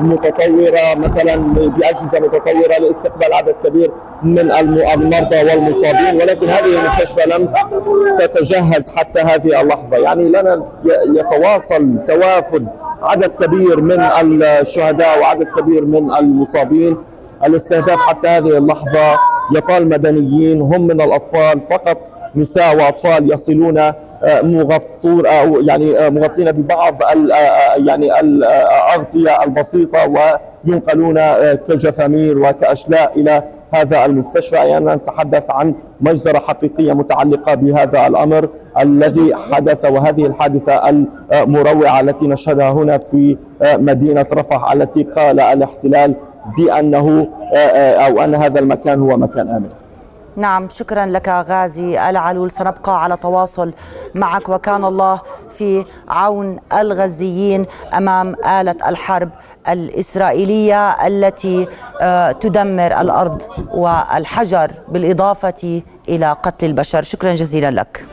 ومتطورة 0.00 0.94
مثلا 0.96 1.36
بأجهزة 1.54 2.20
متطورة 2.20 2.78
لاستقبال 2.80 3.32
عدد 3.34 3.54
كبير 3.64 3.90
من 4.22 4.52
المرضى 4.94 5.36
والمصابين. 5.36 6.16
ولكن 6.22 6.48
هذه 6.48 6.80
المستشفى 6.80 7.30
لم 7.30 7.52
تتجهز 8.18 8.88
حتى 8.96 9.20
هذه 9.20 9.60
اللحظة. 9.60 9.96
يعني 9.96 10.28
لنا 10.28 10.62
يتواصل 11.14 11.88
توافد 12.08 12.66
عدد 13.02 13.30
كبير 13.44 13.80
من 13.80 14.00
الشهداء 14.42 15.20
وعدد 15.20 15.46
كبير 15.58 15.84
من 15.84 16.14
المصابين. 16.14 16.96
الاستهداف 17.46 18.00
حتى 18.00 18.28
هذه 18.28 18.58
اللحظة 18.58 19.18
يطال 19.54 19.88
مدنيين 19.88 20.60
هم 20.60 20.86
من 20.86 21.00
الأطفال 21.00 21.60
فقط 21.60 21.98
نساء 22.36 22.76
وأطفال 22.76 23.32
يصلون 23.32 23.92
مغطون 24.42 25.26
أو 25.26 25.60
يعني 25.60 26.10
مغطين 26.10 26.52
ببعض 26.52 26.94
يعني 27.76 28.20
الأغطية 28.20 29.44
البسيطة 29.44 29.98
وينقلون 30.66 31.20
كجثامير 31.68 32.38
وكأشلاء 32.38 33.20
إلى 33.20 33.42
هذا 33.70 34.04
المستشفى. 34.04 34.56
يعني 34.56 34.84
نتحدث 34.94 35.50
عن 35.50 35.74
مجزرة 36.00 36.38
حقيقية 36.38 36.92
متعلقة 36.92 37.54
بهذا 37.54 38.06
الأمر 38.06 38.48
الذي 38.80 39.34
حدث 39.34 39.84
وهذه 39.84 40.26
الحادثة 40.26 40.88
المروعة 41.32 42.00
التي 42.00 42.26
نشهدها 42.26 42.70
هنا 42.70 42.98
في 42.98 43.36
مدينة 43.62 44.26
رفح 44.32 44.72
التي 44.72 45.02
قال 45.02 45.40
الاحتلال 45.40 46.14
بأنه 46.58 47.28
أو 48.06 48.20
أن 48.20 48.34
هذا 48.34 48.60
المكان 48.60 49.00
هو 49.00 49.16
مكان 49.16 49.48
آمن. 49.48 49.68
نعم 50.36 50.68
شكرا 50.68 51.06
لك 51.06 51.28
غازي 51.28 52.10
العلول. 52.10 52.50
سنبقى 52.50 53.02
على 53.02 53.16
تواصل 53.16 53.72
معك 54.14 54.48
وكان 54.48 54.84
الله 54.84 55.20
في 55.50 55.84
عون 56.08 56.58
الغزيين 56.72 57.66
أمام 57.94 58.34
آلة 58.34 58.76
الحرب 58.88 59.30
الإسرائيلية 59.68 60.90
التي 61.06 61.68
آه، 62.00 62.32
تدمر 62.32 63.00
الأرض 63.00 63.42
والحجر 63.74 64.70
بالإضافة 64.88 65.82
إلى 66.08 66.32
قتل 66.42 66.66
البشر. 66.66 67.02
شكرا 67.02 67.34
جزيلا 67.34 67.70
لك. 67.70 68.06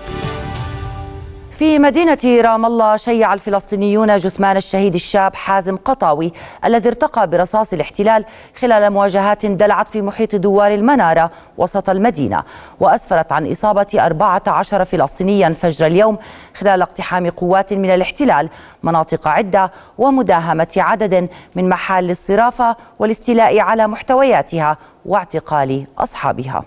في 1.62 1.80
مدينة 1.80 2.42
رام 2.42 2.66
الله 2.66 2.96
شيع 2.96 3.34
الفلسطينيون 3.34 4.18
جثمان 4.18 4.58
الشهيد 4.58 4.94
الشاب 4.94 5.36
حازم 5.36 5.78
قطاوي 5.78 6.34
الذي 6.66 6.90
ارتقى 6.90 7.28
برصاص 7.28 7.74
الاحتلال 7.74 8.26
خلال 8.60 8.94
مواجهات 8.94 9.46
دلعت 9.46 9.88
في 9.88 10.02
محيط 10.02 10.36
دوار 10.36 10.74
المنارة 10.74 11.32
وسط 11.58 11.90
المدينة 11.90 12.44
وأسفرت 12.80 13.32
عن 13.32 13.52
إصابة 13.52 13.88
14 13.96 14.86
فلسطينيا 14.86 15.50
فجر 15.50 15.86
اليوم 15.86 16.18
خلال 16.56 16.82
اقتحام 16.82 17.30
قوات 17.30 17.74
من 17.74 17.90
الاحتلال 17.90 18.50
مناطق 18.84 19.28
عدة 19.28 19.72
ومداهمة 19.98 20.74
عدد 20.78 21.30
من 21.56 21.70
محال 21.70 22.12
الصرافة 22.12 22.76
والاستيلاء 23.00 23.60
على 23.60 23.88
محتوياتها 23.88 24.78
واعتقال 25.06 25.88
أصحابها. 25.98 26.64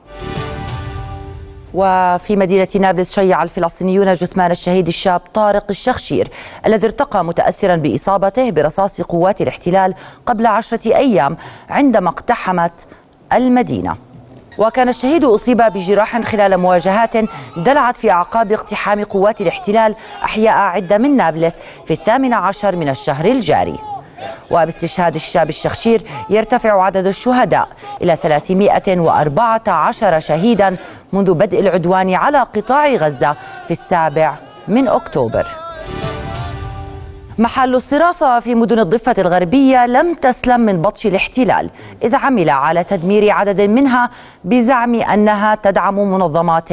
وفي 1.74 2.36
مدينة 2.36 2.68
نابلس 2.80 3.14
شيع 3.14 3.42
الفلسطينيون 3.42 4.14
جثمان 4.14 4.50
الشهيد 4.50 4.86
الشاب 4.86 5.20
طارق 5.34 5.64
الشخشير 5.70 6.28
الذي 6.66 6.86
ارتقى 6.86 7.24
متأثرا 7.24 7.76
بإصابته 7.76 8.50
برصاص 8.50 9.00
قوات 9.00 9.40
الاحتلال 9.40 9.94
قبل 10.26 10.46
عشرة 10.46 10.96
أيام 10.96 11.36
عندما 11.70 12.08
اقتحمت 12.08 12.72
المدينة. 13.32 13.96
وكان 14.58 14.88
الشهيد 14.88 15.24
أصيب 15.24 15.62
بجراح 15.62 16.20
خلال 16.20 16.56
مواجهات 16.56 17.16
دلعت 17.56 17.96
في 17.96 18.10
أعقاب 18.10 18.52
اقتحام 18.52 19.04
قوات 19.04 19.40
الاحتلال 19.40 19.94
أحياء 20.24 20.54
عدة 20.54 20.98
من 20.98 21.16
نابلس 21.16 21.54
في 21.86 21.92
الثامن 21.92 22.32
عشر 22.32 22.76
من 22.76 22.88
الشهر 22.88 23.24
الجاري. 23.24 23.93
وباستشهاد 24.50 25.14
الشاب 25.14 25.48
الشخشير 25.48 26.02
يرتفع 26.30 26.82
عدد 26.82 27.06
الشهداء 27.06 27.68
إلى 28.02 28.16
314 28.16 30.20
شهيدا 30.20 30.76
منذ 31.12 31.34
بدء 31.34 31.60
العدوان 31.60 32.14
على 32.14 32.38
قطاع 32.38 32.88
غزة 32.88 33.36
في 33.64 33.70
السابع 33.70 34.34
من 34.68 34.88
أكتوبر. 34.88 35.46
محل 37.38 37.74
الصرافة 37.74 38.40
في 38.40 38.54
مدن 38.54 38.78
الضفة 38.78 39.14
الغربية 39.18 39.86
لم 39.86 40.14
تسلم 40.14 40.60
من 40.60 40.82
بطش 40.82 41.06
الاحتلال 41.06 41.70
إذ 42.02 42.14
عمل 42.14 42.50
على 42.50 42.84
تدمير 42.84 43.30
عدد 43.30 43.60
منها 43.60 44.10
بزعم 44.44 44.94
أنها 44.94 45.54
تدعم 45.54 45.94
منظمات 45.94 46.68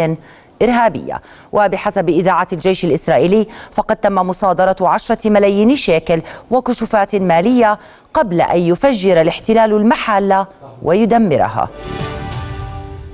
إرهابية. 0.61 1.21
وبحسب 1.51 2.09
إذاعة 2.09 2.47
الجيش 2.53 2.85
الإسرائيلي 2.85 3.47
فقد 3.71 3.95
تم 3.95 4.15
مصادرة 4.15 4.75
عشرة 4.81 5.29
ملايين 5.29 5.75
شيكل 5.75 6.21
وكشوفات 6.51 7.15
مالية 7.15 7.79
قبل 8.13 8.41
أن 8.41 8.59
يفجر 8.59 9.21
الاحتلال 9.21 9.73
المحل 9.73 10.45
ويدمرها. 10.83 11.69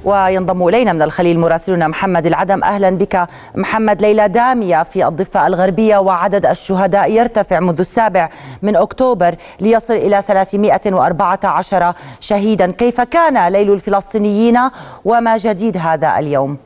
وينضم 0.06 0.68
إلينا 0.68 0.94
من 0.94 1.02
الخليل 1.02 1.40
مراسلنا 1.40 1.88
محمد 1.88 2.26
العدم. 2.26 2.64
أهلا 2.64 2.90
بك 2.90 3.28
محمد. 3.56 4.02
ليله 4.02 4.28
دامية 4.28 4.84
في 4.84 5.08
الضفة 5.08 5.48
الغربية 5.48 5.98
وعدد 5.98 6.46
الشهداء 6.46 7.12
يرتفع 7.12 7.60
منذ 7.60 7.80
السابع 7.80 8.30
من 8.62 8.76
أكتوبر 8.76 9.36
ليصل 9.60 9.94
إلى 9.94 10.22
314 10.22 11.94
شهيدا. 12.20 12.72
كيف 12.72 13.02
كان 13.02 13.48
ليل 13.48 13.74
الفلسطينيين 13.74 14.60
وما 15.06 15.38
جديد 15.38 15.78
هذا 15.78 16.20
اليوم؟ 16.20 16.58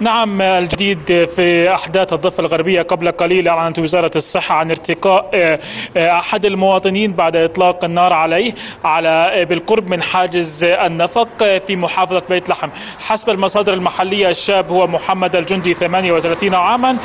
نعم 0.00 0.42
الجديد 0.42 1.28
في 1.36 1.74
أحداث 1.74 2.12
الضفة 2.12 2.40
الغربية 2.40 2.82
قبل 2.82 3.10
قليل 3.10 3.48
أعلنت 3.48 3.78
وزارة 3.78 4.10
الصحة 4.16 4.54
عن 4.54 4.70
ارتقاء 4.70 5.30
آه، 5.34 5.60
آه، 5.96 6.18
أحد 6.18 6.44
المواطنين 6.44 7.12
بعد 7.12 7.36
إطلاق 7.36 7.84
النار 7.84 8.12
عليه 8.12 8.54
على 8.84 9.08
آه، 9.08 9.44
بالقرب 9.44 9.88
من 9.88 10.02
حاجز 10.02 10.64
النفق 10.64 11.58
في 11.66 11.76
محافظة 11.76 12.22
بيت 12.28 12.48
لحم. 12.48 12.68
حسب 12.98 13.30
المصادر 13.30 13.74
المحلية 13.74 14.28
الشاب 14.28 14.70
هو 14.70 14.86
محمد 14.86 15.36
الجندي 15.36 15.74
38 15.74 16.54
عاما 16.54 16.96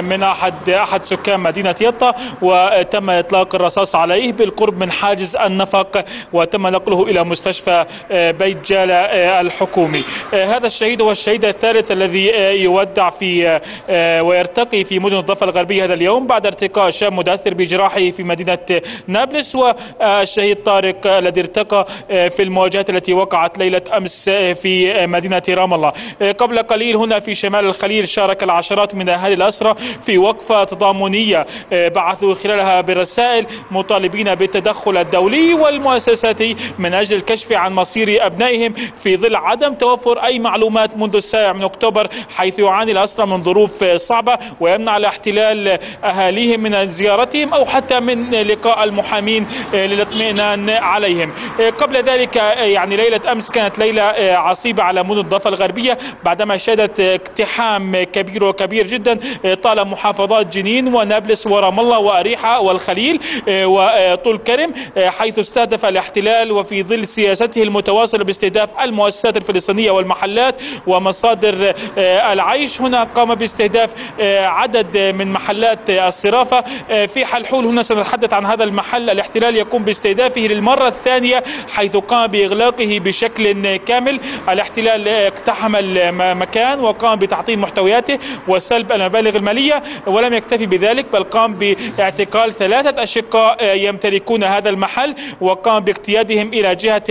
من 0.00 0.22
أحد 0.22 0.70
أحد 0.70 1.04
سكان 1.04 1.40
مدينة 1.40 1.74
يطا 1.80 2.14
وتم 2.42 3.10
إطلاق 3.10 3.54
الرصاص 3.54 3.94
عليه 3.94 4.32
بالقرب 4.32 4.78
من 4.78 4.90
حاجز 4.90 5.36
النفق 5.36 6.04
وتم 6.32 6.66
نقله 6.66 7.02
إلى 7.02 7.24
مستشفى 7.24 7.86
بيت 8.10 8.66
جالة 8.66 8.94
الحكومي. 9.40 10.02
هذا 10.32 10.66
الشهيد 10.66 11.02
هو 11.02 11.10
الشهيد 11.10 11.44
الثالث 11.44 11.92
الذي 11.92 12.17
الذي 12.18 12.34
آه، 12.34 12.50
يودع 12.50 13.10
في 13.10 13.48
آه، 13.48 13.62
آه، 13.90 14.22
ويرتقي 14.22 14.84
في 14.84 14.98
مدن 14.98 15.16
الضفة 15.16 15.44
الغربية 15.44 15.84
هذا 15.84 15.94
اليوم 15.94 16.26
بعد 16.26 16.46
ارتقاء 16.46 16.90
شاب 16.90 17.12
متأثر 17.12 17.54
بجراحه 17.54 18.10
في 18.10 18.22
مدينة 18.22 18.58
نابلس 19.06 19.54
والشهيد 19.54 20.62
طارق 20.62 21.06
الذي 21.06 21.40
ارتقى 21.40 21.86
في 22.08 22.42
المواجهات 22.42 22.90
التي 22.90 23.12
وقعت 23.12 23.58
ليلة 23.58 23.82
أمس 23.96 24.30
في 24.30 25.06
مدينة 25.06 25.42
رام 25.48 25.74
الله. 25.74 25.92
قبل 26.38 26.58
قليل 26.58 26.96
هنا 26.96 27.20
في 27.20 27.34
شمال 27.34 27.64
الخليل 27.64 28.08
شارك 28.08 28.42
العشرات 28.42 28.94
من 28.94 29.08
أهالي 29.08 29.34
الأسرة 29.34 29.76
في 30.06 30.18
وقفة 30.18 30.64
تضامنية 30.64 31.46
بعثوا 31.72 32.34
خلالها 32.34 32.80
برسائل 32.80 33.46
مطالبين 33.70 34.34
بالتدخل 34.34 34.96
الدولي 34.96 35.54
والمؤسساتي 35.54 36.56
من 36.78 36.94
أجل 36.94 37.16
الكشف 37.16 37.52
عن 37.52 37.72
مصير 37.72 38.26
أبنائهم 38.26 38.72
في 38.72 39.16
ظل 39.16 39.36
عدم 39.36 39.74
توفر 39.74 40.24
أي 40.24 40.38
معلومات 40.38 40.96
منذ 40.96 41.16
السابع 41.16 41.52
من 41.52 41.64
أكتوبر 41.64 42.07
حيث 42.36 42.58
يعاني 42.58 42.92
الأسرى 42.92 43.26
من 43.26 43.42
ظروف 43.44 43.84
صعبة 43.84 44.38
ويمنع 44.60 44.96
الاحتلال 44.96 45.78
أهاليهم 46.04 46.60
من 46.60 46.88
زيارتهم 46.88 47.54
أو 47.54 47.64
حتى 47.66 48.00
من 48.00 48.30
لقاء 48.30 48.84
المحامين 48.84 49.46
للاطمئنان 49.72 50.70
عليهم. 50.70 51.32
قبل 51.78 51.96
ذلك 51.96 52.36
يعني 52.56 52.96
ليلة 52.96 53.32
أمس 53.32 53.50
كانت 53.50 53.78
ليلة 53.78 54.02
عصيبة 54.18 54.82
على 54.82 55.02
مدن 55.02 55.20
الضفة 55.20 55.48
الغربية 55.48 55.98
بعدما 56.24 56.56
شهدت 56.56 57.00
اقتحام 57.00 58.02
كبير 58.02 58.44
وكبير 58.44 58.86
جدا 58.86 59.18
طال 59.62 59.88
محافظات 59.88 60.46
جنين 60.46 60.94
ونابلس 60.94 61.46
ورام 61.46 61.80
الله 61.80 61.98
وأريحة 61.98 62.60
والخليل 62.60 63.20
وطول 63.48 64.38
كرم 64.38 64.72
حيث 64.96 65.38
استهدف 65.38 65.84
الاحتلال 65.84 66.52
وفي 66.52 66.82
ظل 66.82 67.06
سياسته 67.06 67.62
المتواصلة 67.62 68.24
باستهداف 68.24 68.70
المؤسسات 68.82 69.36
الفلسطينية 69.36 69.90
والمحلات 69.90 70.54
ومصادر 70.86 71.74
العيش 71.98 72.80
هنا 72.80 73.04
قام 73.04 73.34
باستهداف 73.34 73.90
آه، 74.20 74.46
عدد 74.46 74.98
من 74.98 75.32
محلات 75.32 75.78
الصرافة. 75.90 76.64
آه، 76.90 77.06
في 77.06 77.24
حلحول 77.24 77.66
هنا 77.66 77.82
سنتحدث 77.82 78.32
عن 78.32 78.46
هذا 78.46 78.64
المحل. 78.64 79.10
الاحتلال 79.10 79.56
يقوم 79.56 79.82
باستهدافه 79.82 80.40
للمرة 80.40 80.88
الثانية 80.88 81.42
حيث 81.74 81.96
قام 81.96 82.26
بإغلاقه 82.26 83.00
بشكل 83.04 83.76
كامل. 83.76 84.20
الاحتلال 84.48 85.08
اقتحم 85.08 85.76
المكان 85.76 86.80
وقام 86.80 87.18
بتعطيل 87.18 87.58
محتوياته 87.58 88.18
وسلب 88.48 88.92
المبالغ 88.92 89.36
المالية 89.36 89.82
ولم 90.06 90.34
يكتفي 90.34 90.66
بذلك 90.66 91.06
بل 91.12 91.24
قام 91.24 91.54
باعتقال 91.98 92.52
ثلاثة 92.52 93.02
أشقاء 93.02 93.76
يمتلكون 93.76 94.44
هذا 94.44 94.70
المحل 94.70 95.14
وقام 95.40 95.84
باقتيادهم 95.84 96.48
إلى 96.48 96.74
جهة 96.74 97.04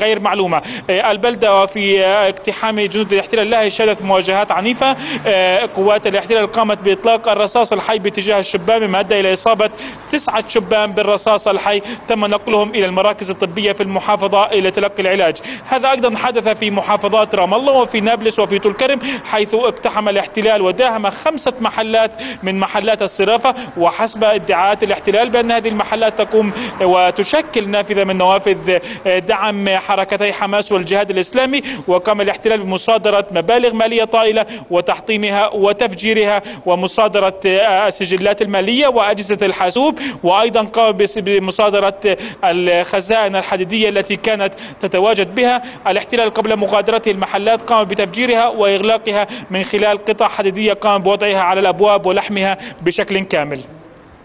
غير 0.00 0.20
معلومة. 0.20 0.62
البلدة 0.90 1.66
في 1.66 2.00
اقتحام 2.04 2.80
جنود 2.80 3.12
الاحتلال 3.12 3.50
لها 3.50 3.68
شهدت 3.68 4.02
مواجهات 4.30 4.52
عنيفة. 4.52 4.96
آه، 5.26 5.68
قوات 5.76 6.06
الاحتلال 6.06 6.52
قامت 6.52 6.78
بإطلاق 6.78 7.28
الرصاص 7.28 7.72
الحي 7.72 7.98
باتجاه 7.98 8.38
الشبان 8.38 8.86
مما 8.86 9.00
أدى 9.00 9.20
إلى 9.20 9.32
إصابة 9.32 9.70
تسعة 10.10 10.48
شبان 10.48 10.92
بالرصاص 10.92 11.48
الحي. 11.48 11.82
تم 12.08 12.26
نقلهم 12.26 12.70
إلى 12.70 12.86
المراكز 12.86 13.30
الطبية 13.30 13.72
في 13.72 13.82
المحافظة 13.82 14.46
إلى 14.46 14.70
تلقي 14.70 15.02
العلاج. 15.02 15.36
هذا 15.68 15.90
أيضا 15.90 16.16
حدث 16.16 16.48
في 16.48 16.70
محافظات 16.70 17.34
رام 17.34 17.54
الله 17.54 17.72
وفي 17.72 18.00
نابلس 18.00 18.38
وفي 18.38 18.58
طول 18.58 18.72
كرم 18.72 18.98
حيث 19.24 19.54
اقتحم 19.54 20.08
الاحتلال 20.08 20.62
وداهم 20.62 21.10
خمسة 21.10 21.52
محلات 21.60 22.10
من 22.42 22.58
محلات 22.58 23.02
الصرافة. 23.02 23.54
وحسب 23.76 24.24
ادعاءات 24.24 24.82
الاحتلال 24.82 25.30
بأن 25.30 25.52
هذه 25.52 25.68
المحلات 25.68 26.22
تقوم 26.22 26.52
وتشكل 26.80 27.68
نافذة 27.68 28.04
من 28.04 28.18
نوافذ 28.18 28.78
دعم 29.06 29.68
حركتي 29.68 30.32
حماس 30.32 30.72
والجهاد 30.72 31.10
الإسلامي. 31.10 31.62
وقام 31.88 32.20
الاحتلال 32.20 32.62
بمصادرة 32.62 33.26
مبالغ 33.30 33.74
مالية 33.74 34.04
مالية 34.20 34.30
طائلة 34.30 34.46
وتحطيمها 34.70 35.48
وتفجيرها 35.48 36.42
ومصادرة 36.66 37.40
السجلات 37.44 38.42
المالية 38.42 38.88
وأجهزة 38.88 39.46
الحاسوب 39.46 39.98
وأيضا 40.22 40.62
قام 40.62 40.96
بمصادرة 41.16 42.00
الخزائن 42.44 43.36
الحديدية 43.36 43.88
التي 43.88 44.16
كانت 44.16 44.54
تتواجد 44.80 45.34
بها. 45.34 45.62
الاحتلال 45.86 46.34
قبل 46.34 46.56
مغادرته 46.56 47.10
المحلات 47.10 47.62
قام 47.62 47.84
بتفجيرها 47.84 48.48
وإغلاقها 48.48 49.26
من 49.50 49.62
خلال 49.62 50.04
قطع 50.04 50.28
حديدية 50.28 50.72
قام 50.72 51.02
بوضعها 51.02 51.40
على 51.40 51.60
الأبواب 51.60 52.06
ولحمها 52.06 52.58
بشكل 52.82 53.18
كامل. 53.18 53.60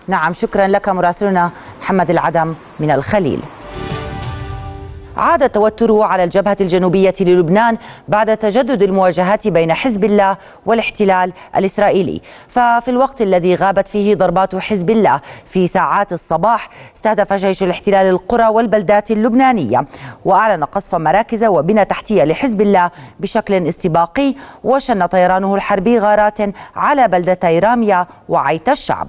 نعم 0.07 0.33
شكرا 0.33 0.67
لك 0.67 0.89
مراسلنا 0.89 1.51
محمد 1.81 2.09
العدم 2.09 2.55
من 2.79 2.91
الخليل. 2.91 3.39
عاد 5.17 5.43
التوتر 5.43 6.01
على 6.01 6.23
الجبهة 6.23 6.57
الجنوبية 6.61 7.13
للبنان 7.19 7.77
بعد 8.07 8.37
تجدد 8.37 8.83
المواجهات 8.83 9.47
بين 9.47 9.73
حزب 9.73 10.03
الله 10.03 10.37
والاحتلال 10.65 11.33
الإسرائيلي. 11.55 12.21
ففي 12.47 12.87
الوقت 12.87 13.21
الذي 13.21 13.55
غابت 13.55 13.87
فيه 13.87 14.15
ضربات 14.15 14.55
حزب 14.55 14.89
الله 14.89 15.21
في 15.45 15.67
ساعات 15.67 16.13
الصباح 16.13 16.69
استهدف 16.95 17.33
جيش 17.33 17.63
الاحتلال 17.63 18.05
القرى 18.05 18.47
والبلدات 18.47 19.11
اللبنانية 19.11 19.85
وأعلن 20.25 20.63
قصف 20.63 20.95
مراكز 20.95 21.43
وبنى 21.43 21.85
تحتية 21.85 22.23
لحزب 22.23 22.61
الله 22.61 22.91
بشكل 23.19 23.67
استباقي 23.67 24.35
وشن 24.63 25.05
طيرانه 25.05 25.55
الحربي 25.55 25.99
غارات 25.99 26.37
على 26.75 27.07
بلدتي 27.07 27.59
رامية 27.59 28.07
وعيت 28.29 28.69
الشعب. 28.69 29.07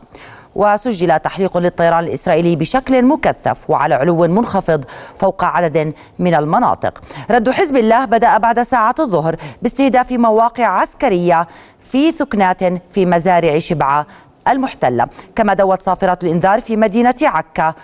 وسجل 0.56 1.18
تحليق 1.18 1.58
للطيران 1.58 2.04
الإسرائيلي 2.04 2.56
بشكل 2.56 3.04
مكثف 3.04 3.70
وعلى 3.70 3.94
علو 3.94 4.26
منخفض 4.26 4.84
فوق 5.16 5.44
عدد 5.44 5.92
من 6.18 6.34
المناطق. 6.34 7.02
رد 7.30 7.50
حزب 7.50 7.76
الله 7.76 8.04
بدأ 8.04 8.38
بعد 8.38 8.62
ساعات 8.62 9.00
الظهر 9.00 9.36
باستهداف 9.62 10.12
مواقع 10.12 10.66
عسكرية 10.66 11.46
في 11.80 12.12
ثكنات 12.12 12.64
في 12.92 13.06
مزارع 13.06 13.58
شبعة 13.58 14.06
المحتلة. 14.48 15.06
كما 15.36 15.54
دوت 15.54 15.82
صافرات 15.82 16.24
الإنذار 16.24 16.60
في 16.60 16.76
مدينة 16.76 17.14
عكا 17.22 17.74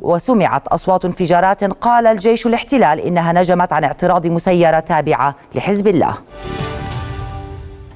وسمعت 0.00 0.68
أصوات 0.68 1.04
انفجارات 1.04 1.64
قال 1.64 2.06
الجيش 2.06 2.46
الاحتلال 2.46 3.00
إنها 3.00 3.32
نجمت 3.32 3.72
عن 3.72 3.84
اعتراض 3.84 4.26
مسيرة 4.26 4.80
تابعة 4.80 5.34
لحزب 5.54 5.88
الله. 5.88 6.14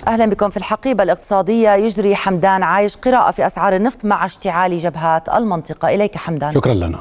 أهلا 0.09 0.27
بكم 0.27 0.51
في 0.51 0.57
الحقيبة 0.57 1.03
الاقتصادية. 1.03 1.71
يجري 1.71 2.17
حمدان 2.17 2.63
عايش 2.63 2.97
قراءة 2.97 3.31
في 3.31 3.47
أسعار 3.47 3.77
النفط 3.77 4.05
مع 4.05 4.25
اشتعال 4.25 4.79
جبهات 4.79 5.29
المنطقة. 5.29 5.89
إليك 5.89 6.17
حمدان. 6.17 6.53
شكرا 6.53 6.75
لنا. 6.75 6.99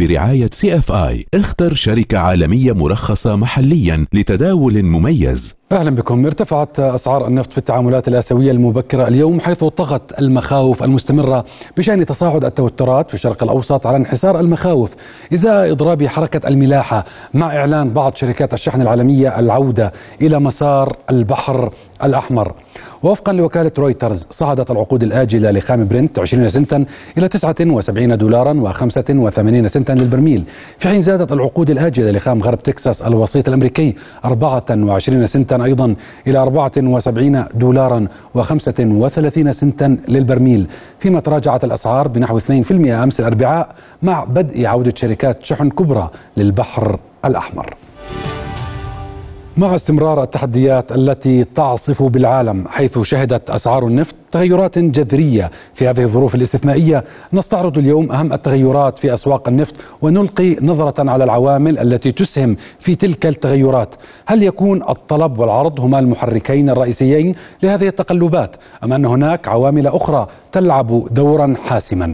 برعاية 0.00 0.50
CFI 0.52 1.26
اختر 1.34 1.74
شركة 1.74 2.18
عالمية 2.18 2.72
مرخصة 2.72 3.36
محليا 3.36 4.06
لتداول 4.12 4.82
مميز. 4.82 5.59
أهلا 5.72 5.90
بكم. 5.90 6.26
ارتفعت 6.26 6.80
أسعار 6.80 7.26
النفط 7.26 7.52
في 7.52 7.58
التعاملات 7.58 8.08
الآسيوية 8.08 8.50
المبكرة 8.50 9.08
اليوم 9.08 9.40
حيث 9.40 9.64
طغت 9.64 10.18
المخاوف 10.18 10.82
المستمرة 10.82 11.44
بشأن 11.76 12.06
تصاعد 12.06 12.44
التوترات 12.44 13.08
في 13.08 13.14
الشرق 13.14 13.42
الأوسط 13.42 13.86
على 13.86 13.96
انحسار 13.96 14.40
المخاوف. 14.40 14.94
ازاء 15.34 15.70
إضراب 15.72 16.06
حركة 16.06 16.48
الملاحة 16.48 17.04
مع 17.34 17.56
إعلان 17.56 17.90
بعض 17.90 18.14
شركات 18.14 18.54
الشحن 18.54 18.82
العالمية 18.82 19.38
العودة 19.38 19.92
إلى 20.22 20.40
مسار 20.40 20.96
البحر 21.10 21.72
الأحمر. 22.04 22.52
وفقا 23.02 23.32
لوكالة 23.32 23.72
رويترز 23.78 24.26
صعدت 24.30 24.70
العقود 24.70 25.02
الآجلة 25.02 25.50
لخام 25.50 25.88
برنت 25.88 26.18
20 26.18 26.48
سنتا 26.48 26.84
إلى 27.18 27.28
79 27.28 28.16
دولارا 28.18 28.72
و85 28.72 29.66
سنتا 29.66 29.92
للبرميل. 29.92 30.44
في 30.78 30.88
حين 30.88 31.00
زادت 31.00 31.32
العقود 31.32 31.70
الآجلة 31.70 32.10
لخام 32.10 32.42
غرب 32.42 32.62
تكساس 32.62 33.02
الوسيط 33.02 33.48
الأمريكي 33.48 33.96
24 34.24 35.26
سنتا 35.26 35.59
أيضا 35.64 35.94
إلى 36.26 36.38
74 36.38 37.44
دولارا 37.54 38.08
و35 38.38 39.50
سنتا 39.50 39.96
للبرميل 40.08 40.66
فيما 40.98 41.20
تراجعت 41.20 41.64
الأسعار 41.64 42.08
بنحو 42.08 42.38
2% 42.38 42.42
أمس 42.72 43.20
الأربعاء 43.20 43.74
مع 44.02 44.24
بدء 44.24 44.66
عودة 44.66 44.92
شركات 44.96 45.44
شحن 45.44 45.70
كبرى 45.70 46.10
للبحر 46.36 46.98
الأحمر. 47.24 47.74
مع 49.60 49.74
استمرار 49.74 50.22
التحديات 50.22 50.92
التي 50.92 51.44
تعصف 51.44 52.02
بالعالم 52.02 52.68
حيث 52.68 52.98
شهدت 52.98 53.50
أسعار 53.50 53.86
النفط 53.86 54.14
تغيرات 54.30 54.78
جذرية 54.78 55.50
في 55.74 55.88
هذه 55.88 56.02
الظروف 56.02 56.34
الاستثنائية. 56.34 57.04
نستعرض 57.32 57.78
اليوم 57.78 58.12
أهم 58.12 58.32
التغيرات 58.32 58.98
في 58.98 59.14
أسواق 59.14 59.48
النفط 59.48 59.74
ونلقي 60.02 60.56
نظرة 60.62 61.10
على 61.10 61.24
العوامل 61.24 61.78
التي 61.78 62.12
تسهم 62.12 62.56
في 62.78 62.94
تلك 62.94 63.26
التغيرات. 63.26 63.94
هل 64.26 64.42
يكون 64.42 64.82
الطلب 64.88 65.38
والعرض 65.38 65.80
هما 65.80 65.98
المحركين 65.98 66.70
الرئيسيين 66.70 67.34
لهذه 67.62 67.88
التقلبات 67.88 68.56
أم 68.84 68.92
أن 68.92 69.04
هناك 69.04 69.48
عوامل 69.48 69.86
أخرى 69.86 70.26
تلعب 70.52 71.14
دورا 71.14 71.54
حاسما؟ 71.66 72.12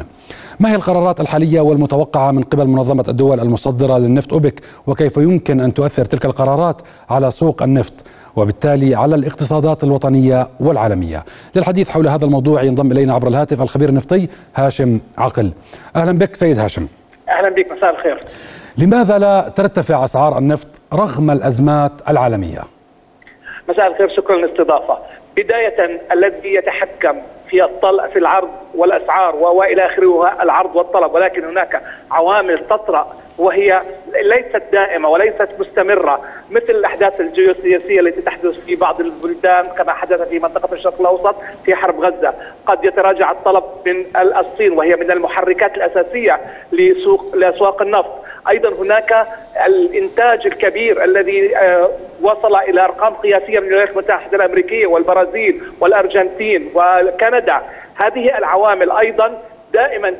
ما 0.61 0.71
هي 0.71 0.75
القرارات 0.75 1.21
الحالية 1.21 1.61
والمتوقعة 1.61 2.31
من 2.31 2.42
قبل 2.42 2.66
منظمة 2.66 3.05
الدول 3.09 3.40
المصدرة 3.40 3.99
للنفط 3.99 4.33
أوبك 4.33 4.61
وكيف 4.87 5.16
يمكن 5.16 5.61
أن 5.61 5.75
تؤثر 5.75 6.05
تلك 6.05 6.25
القرارات 6.25 6.83
على 7.11 7.31
سوق 7.31 7.62
النفط 7.62 7.92
وبالتالي 8.37 8.95
على 8.95 9.14
الاقتصادات 9.14 9.85
الوطنية 9.85 10.49
والعالمية؟ 10.61 11.25
للحديث 11.57 11.90
حول 11.90 12.09
هذا 12.09 12.25
الموضوع 12.25 12.62
ينضم 12.62 12.92
إلينا 12.92 13.14
عبر 13.14 13.29
الهاتف 13.29 13.62
الخبير 13.62 13.88
النفطي 13.88 14.29
هاشم 14.55 15.01
عقل. 15.19 15.53
أهلا 15.97 16.12
بك 16.12 16.35
سيد 16.35 16.59
هاشم. 16.59 16.87
أهلا 17.29 17.49
بك 17.49 17.73
مساء 17.73 17.90
الخير. 17.90 18.21
لماذا 18.79 19.19
لا 19.19 19.49
ترتفع 19.49 20.05
أسعار 20.05 20.38
النفط 20.38 20.69
رغم 20.92 21.31
الأزمات 21.31 21.92
العالمية؟ 22.09 22.61
مساء 23.69 23.87
الخير 23.87 24.16
شكرا 24.16 24.37
للاستضافة. 24.37 24.99
بداية 25.37 26.01
الذي 26.12 26.55
يتحكم 26.55 27.16
في 27.48 27.64
الطلع 27.64 28.06
في 28.06 28.18
العرض 28.18 28.48
والأسعار 28.74 29.37
وإلى 29.37 29.87
آخره 29.87 30.42
العرض 30.42 30.76
والطلب. 30.76 31.14
ولكن 31.14 31.44
هناك 31.44 31.82
عوامل 32.11 32.66
تطرأ 32.66 33.16
وهي 33.38 33.81
ليست 34.22 34.62
دائمة 34.72 35.09
وليست 35.09 35.49
مستمرة 35.59 36.20
مثل 36.51 36.70
الأحداث 36.70 37.20
الجيوسياسية 37.20 38.01
التي 38.01 38.22
تحدث 38.22 38.61
في 38.66 38.77
بعض 38.77 39.01
البلدان 39.01 39.66
كما 39.66 39.92
حدث 39.92 40.29
في 40.29 40.38
منطقة 40.38 40.75
الشرق 40.75 41.01
الأوسط 41.01 41.37
في 41.64 41.75
حرب 41.75 42.01
غزة، 42.01 42.35
قد 42.66 42.85
يتراجع 42.85 43.31
الطلب 43.31 43.64
من 43.87 44.05
الصين 44.16 44.72
وهي 44.72 44.96
من 44.96 45.11
المحركات 45.11 45.77
الأساسية 45.77 46.40
لسوق 46.72 47.37
لأسواق 47.37 47.83
النفط، 47.83 48.27
أيضا 48.49 48.68
هناك 48.68 49.27
الإنتاج 49.66 50.46
الكبير 50.46 51.05
الذي 51.05 51.57
آه، 51.57 51.90
وصل 52.22 52.57
إلى 52.57 52.85
أرقام 52.85 53.14
قياسية 53.14 53.61
من 53.61 53.66
الولايات 53.66 53.90
المتحدة 53.90 54.37
الأمريكية 54.37 54.87
والبرازيل 54.87 55.62
والأرجنتين 55.81 56.70
وكندا 56.75 57.62
هذه 57.94 58.38
العوامل 58.38 58.90
أيضا 58.90 59.38
دائما 59.72 60.14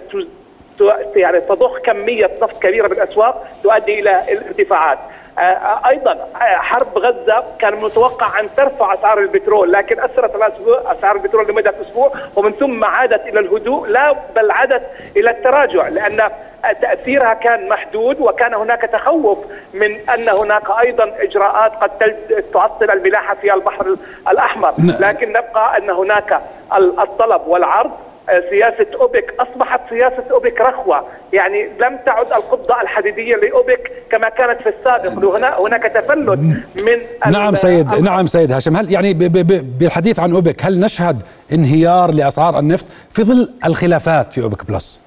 يعني 1.16 1.40
تضخ 1.40 1.78
كمية 1.78 2.30
نفط 2.42 2.62
كبيرة 2.62 2.88
بالأسواق 2.88 3.46
تؤدي 3.62 4.00
إلى 4.00 4.32
الارتفاعات. 4.32 4.98
آه، 5.38 5.88
أيضا 5.88 6.12
آه، 6.12 6.56
حرب 6.56 6.98
غزة 6.98 7.44
كان 7.58 7.74
متوقع 7.80 8.40
أن 8.40 8.48
ترفع 8.56 8.94
أسعار 8.94 9.18
البترول 9.18 9.72
لكن 9.72 10.00
اثرت 10.00 10.60
أسعار 10.68 11.16
البترول 11.16 11.48
لمدة 11.48 11.74
أسبوع 11.82 12.12
ومن 12.36 12.52
ثم 12.52 12.84
عادت 12.84 13.26
إلى 13.26 13.40
الهدوء 13.40 13.86
لا 13.86 14.16
بل 14.36 14.50
عادت 14.50 14.82
إلى 15.16 15.30
التراجع 15.30 15.88
لأن 15.88 16.30
تأثيرها 16.82 17.34
كان 17.34 17.68
محدود 17.68 18.20
وكان 18.20 18.54
هناك 18.54 18.82
تخوف 18.82 19.38
من 19.74 20.10
أن 20.14 20.28
هناك 20.28 20.62
أيضا 20.80 21.12
إجراءات 21.18 21.72
قد 21.72 22.16
تعطل 22.54 22.90
الملاحة 22.90 23.34
في 23.34 23.54
البحر 23.54 23.96
الأحمر. 24.28 24.74
لكن 24.78 25.28
نبقى 25.28 25.78
أن 25.78 25.90
هناك 25.90 26.40
الطلب 26.76 27.42
والعرض 27.46 27.90
سياسة 28.50 28.86
أوبك 29.00 29.34
أصبحت 29.40 29.80
سياسة 29.90 30.24
أوبك 30.30 30.60
رخوة. 30.60 31.06
يعني 31.32 31.68
لم 31.80 31.98
تعد 32.06 32.32
القبضة 32.36 32.80
الحديدية 32.82 33.34
لأوبك 33.36 33.92
كما 34.10 34.28
كانت 34.28 34.62
في 34.62 34.68
السابق. 34.68 35.36
هنا 35.36 35.60
هناك 35.60 35.82
تفلت 35.82 36.38
من 36.76 37.32
نعم 37.32 37.54
سيد 37.54 37.94
نعم 37.94 38.26
سيد 38.26 38.52
هاشم. 38.52 38.76
هل 38.76 38.92
يعني 38.92 39.14
بالحديث 39.14 40.20
عن 40.20 40.32
أوبك 40.32 40.64
هل 40.64 40.80
نشهد 40.80 41.22
انهيار 41.52 42.10
لأسعار 42.10 42.58
النفط 42.58 42.86
في 43.10 43.22
ظل 43.22 43.52
الخلافات 43.64 44.32
في 44.32 44.42
أوبك 44.42 44.66
بلس؟ 44.70 45.00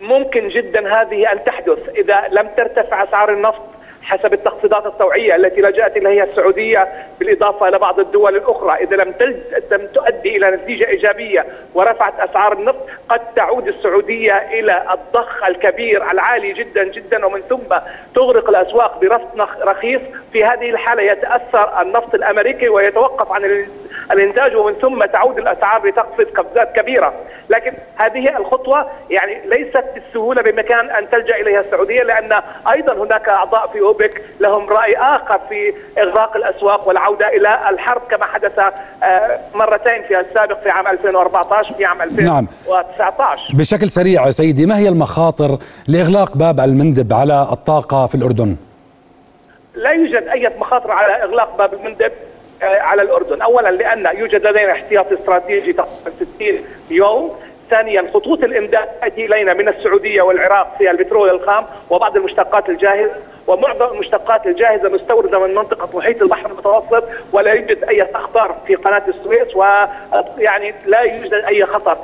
ممكن 0.00 0.48
جدا 0.48 0.80
هذه 0.80 1.32
أن 1.32 1.44
تحدث 1.44 1.78
إذا 1.98 2.16
لم 2.32 2.48
ترتفع 2.56 3.04
أسعار 3.04 3.32
النفط 3.32 3.62
حسب 4.10 4.32
التخفيضات 4.32 4.86
الطوعيه 4.86 5.36
التي 5.36 5.60
لجأت 5.60 5.96
اليها 5.96 6.24
السعودية 6.24 6.88
بالإضافة 7.20 7.68
إلى 7.68 7.78
بعض 7.78 8.00
الدول 8.00 8.36
الأخرى، 8.36 8.84
إذا 8.84 8.96
لم 8.96 9.14
لم 9.72 9.86
تؤدي 9.86 10.36
إلى 10.36 10.50
نتيجة 10.50 10.88
إيجابية 10.88 11.46
ورفعت 11.74 12.20
أسعار 12.30 12.52
النفط 12.52 12.86
قد 13.08 13.20
تعود 13.36 13.68
السعودية 13.68 14.32
إلى 14.32 14.84
الضخ 14.92 15.48
الكبير 15.48 16.10
العالي 16.10 16.52
جدا 16.52 16.84
جدا 16.84 17.26
ومن 17.26 17.40
ثم 17.40 17.76
تغرق 18.14 18.48
الأسواق 18.48 19.00
برفض 19.00 19.48
رخيص، 19.60 20.00
في 20.32 20.44
هذه 20.44 20.70
الحالة 20.70 21.02
يتأثر 21.02 21.82
النفط 21.82 22.14
الأمريكي 22.14 22.68
ويتوقف 22.68 23.32
عن 23.32 23.66
الإنتاج 24.12 24.56
ومن 24.56 24.72
ثم 24.72 25.04
تعود 25.04 25.38
الأسعار 25.38 25.86
لتقفز 25.86 26.24
قفزات 26.24 26.76
كبيرة، 26.76 27.14
لكن 27.50 27.72
هذه 27.96 28.36
الخطوة 28.36 28.86
يعني 29.10 29.40
ليست 29.46 29.84
بالسهولة 29.94 30.42
بمكان 30.42 30.90
أن 30.90 31.10
تلجأ 31.10 31.36
إليها 31.36 31.60
السعودية 31.60 32.02
لأن 32.02 32.42
أيضا 32.72 33.04
هناك 33.04 33.28
أعضاء 33.28 33.66
في 33.66 33.80
أوبك 33.80 34.22
لهم 34.40 34.68
رأي 34.70 34.96
آخر 34.96 35.40
في 35.48 35.74
إغراق 35.98 36.36
الأسواق 36.36 36.88
والعودة 36.88 37.28
إلى 37.28 37.58
الحرب 37.70 38.02
كما 38.10 38.24
حدث 38.24 38.58
آه، 38.58 39.40
مرتين 39.54 40.02
في 40.08 40.20
السابق 40.20 40.62
في 40.62 40.70
عام 40.70 40.86
2014 40.86 41.74
في 41.74 41.84
عام 41.84 42.02
2019 42.02 43.42
نعم. 43.48 43.58
بشكل 43.58 43.90
سريع 43.90 44.30
سيدي 44.30 44.66
ما 44.66 44.78
هي 44.78 44.88
المخاطر 44.88 45.58
لإغلاق 45.88 46.36
باب 46.36 46.60
المندب 46.60 47.12
على 47.12 47.48
الطاقة 47.52 48.06
في 48.06 48.14
الأردن؟ 48.14 48.56
لا 49.74 49.90
يوجد 49.90 50.28
أي 50.28 50.50
مخاطر 50.58 50.92
على 50.92 51.22
إغلاق 51.22 51.58
باب 51.58 51.74
المندب 51.74 52.12
على 52.62 53.02
الأردن، 53.02 53.42
اولا 53.42 53.68
لأن 53.68 54.18
يوجد 54.18 54.46
لدينا 54.46 54.72
احتياطي 54.72 55.14
استراتيجي 55.14 55.72
تقريبا 55.72 56.10
60 56.36 56.64
يوم، 56.90 57.36
ثانيا 57.70 58.10
خطوط 58.14 58.44
الإمداد 58.44 58.88
تأتي 59.00 59.26
إلينا 59.26 59.54
من 59.54 59.68
السعودية 59.68 60.22
والعراق 60.22 60.74
في 60.78 60.90
البترول 60.90 61.30
الخام 61.30 61.66
وبعض 61.90 62.16
المشتقات 62.16 62.68
الجاهزة. 62.68 63.14
ومعظم 63.46 63.86
المشتقات 63.94 64.46
الجاهزة 64.46 64.88
مستوردة 64.88 65.38
من 65.46 65.54
منطقة 65.54 65.98
محيط 65.98 66.22
البحر 66.22 66.46
المتوسط 66.46 67.04
ولا 67.32 67.52
يوجد 67.52 67.84
أي 67.84 68.02
أخطار 68.14 68.54
في 68.66 68.74
قناة 68.74 69.02
السويس 69.08 69.56
ويعني 69.56 70.74
لا 70.86 71.00
يوجد 71.00 71.34
أي 71.34 71.64
خطر 71.64 71.96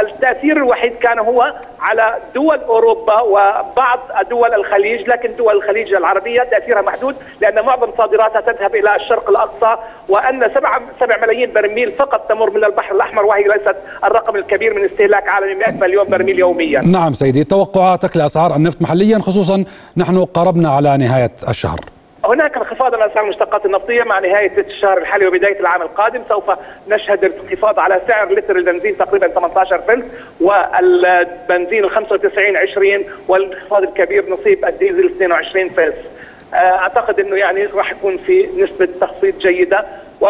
التأثير 0.00 0.56
الوحيد 0.56 0.92
كان 0.94 1.18
هو 1.18 1.54
على 1.80 2.14
دول 2.34 2.58
أوروبا 2.60 3.22
وبعض 3.22 4.00
دول 4.30 4.54
الخليج 4.54 5.08
لكن 5.08 5.36
دول 5.36 5.56
الخليج 5.56 5.94
العربية 5.94 6.42
تأثيرها 6.42 6.82
محدود 6.82 7.14
لأن 7.40 7.64
معظم 7.64 7.88
صادراتها 7.98 8.40
تذهب 8.40 8.74
إلى 8.74 8.96
الشرق 8.96 9.30
الأقصى 9.30 9.76
وأن 10.08 10.50
7 10.54 10.80
7 11.00 11.20
ملايين 11.22 11.52
برميل 11.52 11.90
فقط 11.92 12.20
تمر 12.28 12.50
من 12.50 12.64
البحر 12.64 12.94
الأحمر 12.94 13.24
وهي 13.26 13.42
ليست 13.42 13.76
الرقم 14.04 14.36
الكبير 14.36 14.74
من 14.74 14.84
استهلاك 14.84 15.28
عالمي 15.28 15.54
100 15.54 15.70
مليون 15.80 16.06
برميل 16.08 16.38
يوميا. 16.38 16.80
نعم 16.80 17.12
سيدي 17.12 17.44
توقعاتك 17.44 18.16
لأسعار 18.16 18.56
النفط 18.56 18.82
محليا 18.82 19.18
خصوصا 19.18 19.64
نحن 19.96 20.24
قربنا 20.24 20.63
على 20.64 20.96
نهاية 20.96 21.32
الشهر. 21.48 21.80
هناك 22.24 22.56
انخفاض 22.56 22.94
الاسعار 22.94 23.24
المشتقات 23.24 23.66
النفطية 23.66 24.02
مع 24.02 24.18
نهاية 24.18 24.52
الشهر 24.58 24.98
الحالي 24.98 25.26
وبداية 25.26 25.60
العام 25.60 25.82
القادم 25.82 26.20
سوف 26.28 26.44
نشهد 26.88 27.24
انخفاض 27.24 27.78
على 27.78 28.00
سعر 28.08 28.32
لتر 28.32 28.56
البنزين 28.56 28.96
تقريبا 28.96 29.28
18 29.28 29.80
فلس 29.88 30.04
والبنزين 30.40 31.84
ال 31.84 31.90
95 31.90 32.56
20 32.56 33.04
والانخفاض 33.28 33.82
الكبير 33.82 34.24
نصيب 34.30 34.64
الديزل 34.64 35.06
22 35.06 35.68
فلس. 35.68 35.94
أعتقد 36.54 37.20
إنه 37.20 37.36
يعني 37.36 37.64
راح 37.64 37.90
يكون 37.90 38.16
في 38.26 38.48
نسبة 38.56 38.88
تخفيض 39.00 39.38
جيدة 39.38 39.84
و 40.20 40.26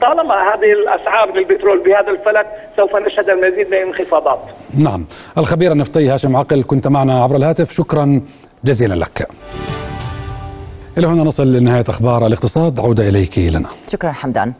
طالما 0.00 0.54
هذه 0.54 0.72
الأسعار 0.72 1.32
للبترول 1.32 1.78
بهذا 1.78 2.10
الفلك 2.10 2.46
سوف 2.76 2.96
نشهد 2.96 3.30
المزيد 3.30 3.66
من 3.66 3.74
الانخفاضات. 3.74 4.38
نعم، 4.78 5.06
الخبير 5.38 5.72
النفطي 5.72 6.08
هاشم 6.08 6.36
عقل 6.36 6.62
كنت 6.62 6.88
معنا 6.88 7.24
عبر 7.24 7.36
الهاتف، 7.36 7.72
شكرا 7.72 8.20
جزيلا 8.64 8.94
لك. 8.94 9.28
إلى 10.98 11.06
هنا 11.06 11.24
نصل 11.24 11.52
لنهاية 11.52 11.84
أخبار 11.88 12.26
الاقتصاد. 12.26 12.80
عودة 12.80 13.08
إليك 13.08 13.38
لنا. 13.38 13.68
شكرا 13.92 14.12
حمدان. 14.12 14.52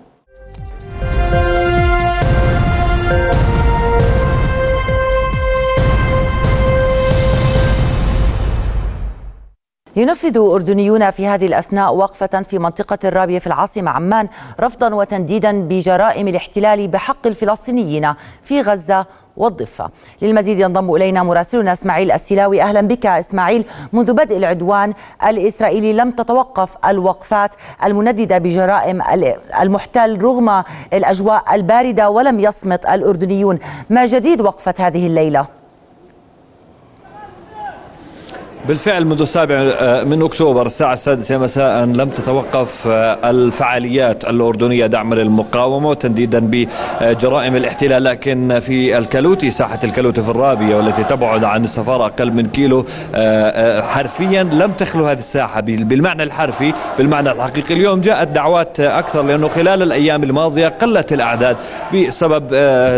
ينفذ 9.97 10.39
أردنيون 10.39 11.11
في 11.11 11.27
هذه 11.27 11.47
الأثناء 11.47 11.95
وقفة 11.95 12.43
في 12.43 12.59
منطقة 12.59 12.99
الرابية 13.05 13.39
في 13.39 13.47
العاصمة 13.47 13.91
عمان 13.91 14.29
رفضا 14.61 14.95
وتنديدا 14.95 15.61
بجرائم 15.63 16.29
الاحتلال 16.29 16.89
بحق 16.89 17.27
الفلسطينيين 17.27 18.15
في 18.43 18.61
غزة 18.61 19.07
والضفة. 19.37 19.91
للمزيد 20.23 20.61
ينضم 20.61 20.95
إلينا 20.95 21.23
مراسلنا 21.23 21.73
إسماعيل 21.73 22.13
السلاوي 22.13 22.63
أهلا 22.63 22.81
بك 22.81 23.07
إسماعيل. 23.07 23.65
منذ 23.93 24.13
بدء 24.13 24.37
العدوان 24.37 24.93
الإسرائيلي 25.27 25.93
لم 25.93 26.11
تتوقف 26.11 26.77
الوقفات 26.87 27.55
المنددة 27.85 28.39
بجرائم 28.39 29.03
المحتل 29.61 30.23
رغم 30.23 30.63
الأجواء 30.93 31.55
الباردة 31.55 32.11
ولم 32.11 32.41
يصمت 32.41 32.87
الأردنيون. 32.87 33.59
ما 33.91 34.07
جديد 34.07 34.41
وقفة 34.41 34.75
هذه 34.79 35.07
الليلة؟ 35.07 35.62
بالفعل 38.69 39.05
منذ 39.05 39.21
السابع 39.21 39.55
آه، 39.55 40.05
من 40.05 40.23
أكتوبر 40.23 40.67
الساعة 40.67 40.93
السادسة 40.93 41.39
مساء 41.39 41.85
لم 41.85 42.11
تتوقف 42.11 42.89
آه، 42.89 43.31
الفعاليات 43.31 44.25
الأردنية 44.25 44.87
دعما 44.87 45.15
للمقاومة 45.15 45.89
وتنديدا 45.89 46.67
بجرائم 47.01 47.57
الاحتلال 47.57 48.05
لكن 48.05 48.61
في 48.61 48.99
الكالوتي 48.99 49.51
ساحة 49.51 49.79
الكالوتي 49.85 50.23
في 50.23 50.29
الرابية 50.29 50.77
والتي 50.77 51.05
تبعد 51.05 51.45
عن 51.45 51.65
السفاره 51.65 52.07
أقل 52.07 52.33
من 52.33 52.47
كيلو 52.47 52.85
آه، 53.15 53.81
حرفيا 53.81 54.43
لم 54.43 54.73
تخلو 54.73 55.07
هذه 55.07 55.19
الساحة 55.19 55.61
بالمعنى 55.61 56.23
الحرفي 56.23 56.73
بالمعنى 56.99 57.31
الحقيقي. 57.31 57.75
اليوم 57.75 58.01
جاءت 58.01 58.29
دعوات 58.29 58.81
أكثر 58.81 59.23
لأنه 59.23 59.49
خلال 59.49 59.83
الأيام 59.83 60.23
الماضية 60.23 60.69
قلت 60.69 61.13
الأعداد 61.13 61.57
بسبب 61.95 62.45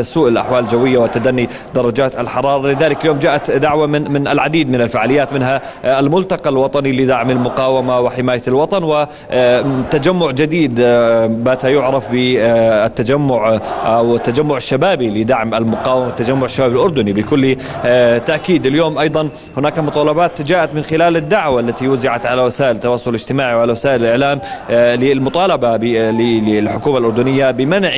سوء 0.03 0.29
الأحوال 0.29 0.64
الجوية 0.64 0.98
وتدني 0.98 1.48
درجات 1.74 2.18
الحرارة. 2.18 2.68
لذلك 2.68 3.03
اليوم 3.03 3.18
جاءت 3.18 3.50
دعوة 3.50 3.87
من 3.87 4.11
من 4.11 4.29
العديد 4.29 4.70
من 4.70 4.81
الفعاليات 4.81 5.33
منها 5.33 5.54
الملتقى 5.85 6.51
الوطني 6.51 6.93
لدعم 6.93 7.31
المقاومة 7.31 8.01
وحماية 8.01 8.43
الوطن 8.49 8.85
وتجمع 8.85 10.31
جديد 10.31 10.81
آه، 10.81 11.27
بات 11.27 11.64
يعرف 11.64 12.09
بالتجمع 12.11 13.61
أو 13.87 14.17
التجمع 14.17 14.57
الشبابي 14.57 15.23
لدعم 15.23 15.55
المقاومة 15.55 16.09
التجمع 16.09 16.45
الشبابي 16.45 16.75
الأردني 16.75 17.12
بكل 17.12 17.57
آه، 17.85 18.19
تأكيد. 18.19 18.67
اليوم 18.67 18.99
أيضا 18.99 19.29
هناك 19.57 19.79
مطالبات 19.79 20.43
جاءت 20.43 20.75
من 20.75 20.83
خلال 20.85 21.17
الدعوة 21.17 21.61
التي 21.61 21.88
وزعت 21.88 22.27
على 22.27 22.43
وسائل 22.43 22.77
التواصل 22.77 23.11
الاجتماعي 23.11 23.55
وعلى 23.55 23.73
وسائل 23.73 24.05
الإعلام 24.05 24.40
آه، 24.71 24.95
للمطالبة 24.97 25.77
للحكومة 25.77 26.99
الأردنية 26.99 27.51
بمنع 27.51 27.90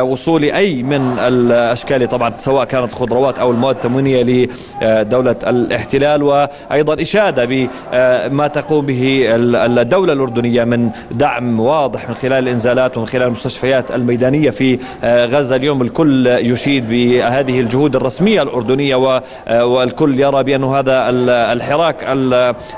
وصول 0.00 0.44
أي 0.44 0.82
من 0.82 1.18
الأشكال 1.18 2.08
طبعا 2.08 2.32
سواء 2.38 2.64
كانت 2.64 2.92
خضروات 2.92 3.38
أو 3.38 3.50
المواد 3.50 3.74
التموينية 3.74 4.46
لدولة 4.82 5.36
الاحتلال. 5.46 6.22
وأيضا 6.22 6.93
إشادة 7.00 7.44
بما 7.44 8.46
تقوم 8.46 8.86
به 8.86 9.26
الدولة 9.34 10.12
الأردنية 10.12 10.64
من 10.64 10.90
دعم 11.10 11.60
واضح 11.60 12.08
من 12.08 12.14
خلال 12.14 12.42
الإنزالات 12.42 12.96
ومن 12.96 13.06
خلال 13.06 13.22
المستشفيات 13.22 13.90
الميدانية 13.90 14.50
في 14.50 14.78
آه، 15.04 15.26
غزة 15.26 15.56
اليوم. 15.56 15.82
الكل 15.82 16.26
يشيد 16.26 16.88
بهذه 16.88 17.60
الجهود 17.60 17.96
الرسمية 17.96 18.42
الأردنية 18.42 19.20
آه، 19.48 19.64
والكل 19.66 20.20
يرى 20.20 20.42
بأن 20.42 20.64
هذا 20.64 21.10
الحراك 21.52 21.96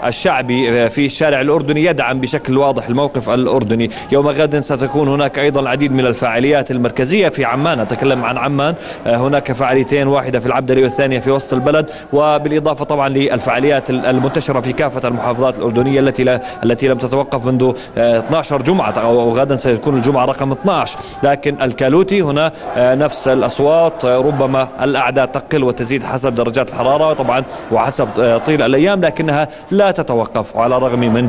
الشعبي 0.07 0.89
في 0.89 1.07
الشارع 1.07 1.41
الأردني 1.41 1.85
يدعم 1.85 2.21
بشكل 2.21 2.59
واضح 2.59 2.89
الموقف 2.89 3.29
الأردني. 3.31 3.91
يوم 4.13 4.29
غد 4.29 4.61
ستكون 4.61 5.09
هناك 5.09 5.39
أيضا 5.39 5.61
العديد 5.61 5.93
من 5.93 6.07
الفعاليات 6.07 6.71
المركزية 6.71 7.29
في 7.29 7.45
عمان. 7.45 7.81
أتكلم 7.81 8.25
عن 8.25 8.39
عمان. 8.39 8.75
آه، 9.07 9.17
هناك 9.17 9.53
فعاليتين 9.53 10.07
واحدة 10.07 10.41
في 10.41 10.47
العبدلي 10.47 10.83
والثانية 10.83 11.19
في 11.19 11.31
وسط 11.31 11.53
البلد. 11.53 11.91
وبالإضافة 12.13 12.85
طبعا 12.85 13.09
للفعاليات 13.09 13.91
المنتشرة 14.11 14.61
في 14.61 14.73
كافة 14.73 15.09
المحافظات 15.09 15.59
الأردنية 15.59 16.01
التي 16.01 16.25
لا 16.25 16.41
التي 16.65 16.89
لم 16.89 16.99
تتوقف 16.99 17.47
منذ 17.47 17.73
12 17.99 18.55
آه، 18.55 18.59
جمعة 18.59 18.93
أو 18.93 19.31
غدا 19.31 19.57
سيكون 19.57 19.97
الجمعة 19.97 20.25
رقم 20.25 20.53
12 20.53 20.99
لكن 21.23 21.57
الكالوتي 21.63 22.23
هنا 22.23 22.53
آه، 22.77 22.95
نفس 22.95 23.29
الأصوات 23.29 24.05
آه، 24.05 24.19
ربما 24.19 24.69
الأعداد 24.83 25.29
تقل 25.29 25.65
وتزيد 25.65 26.05
حسب 26.05 26.35
درجات 26.35 26.69
الحرارة 26.71 27.13
طبعا 27.13 27.45
وحسب 27.73 28.09
طيل 28.47 28.63
الأيام 28.63 29.01
لكنها 29.01 29.49
لا 29.71 29.91
تتوقف 29.91 30.57
على 30.57 30.77
الرغم 30.77 31.01
من 31.01 31.29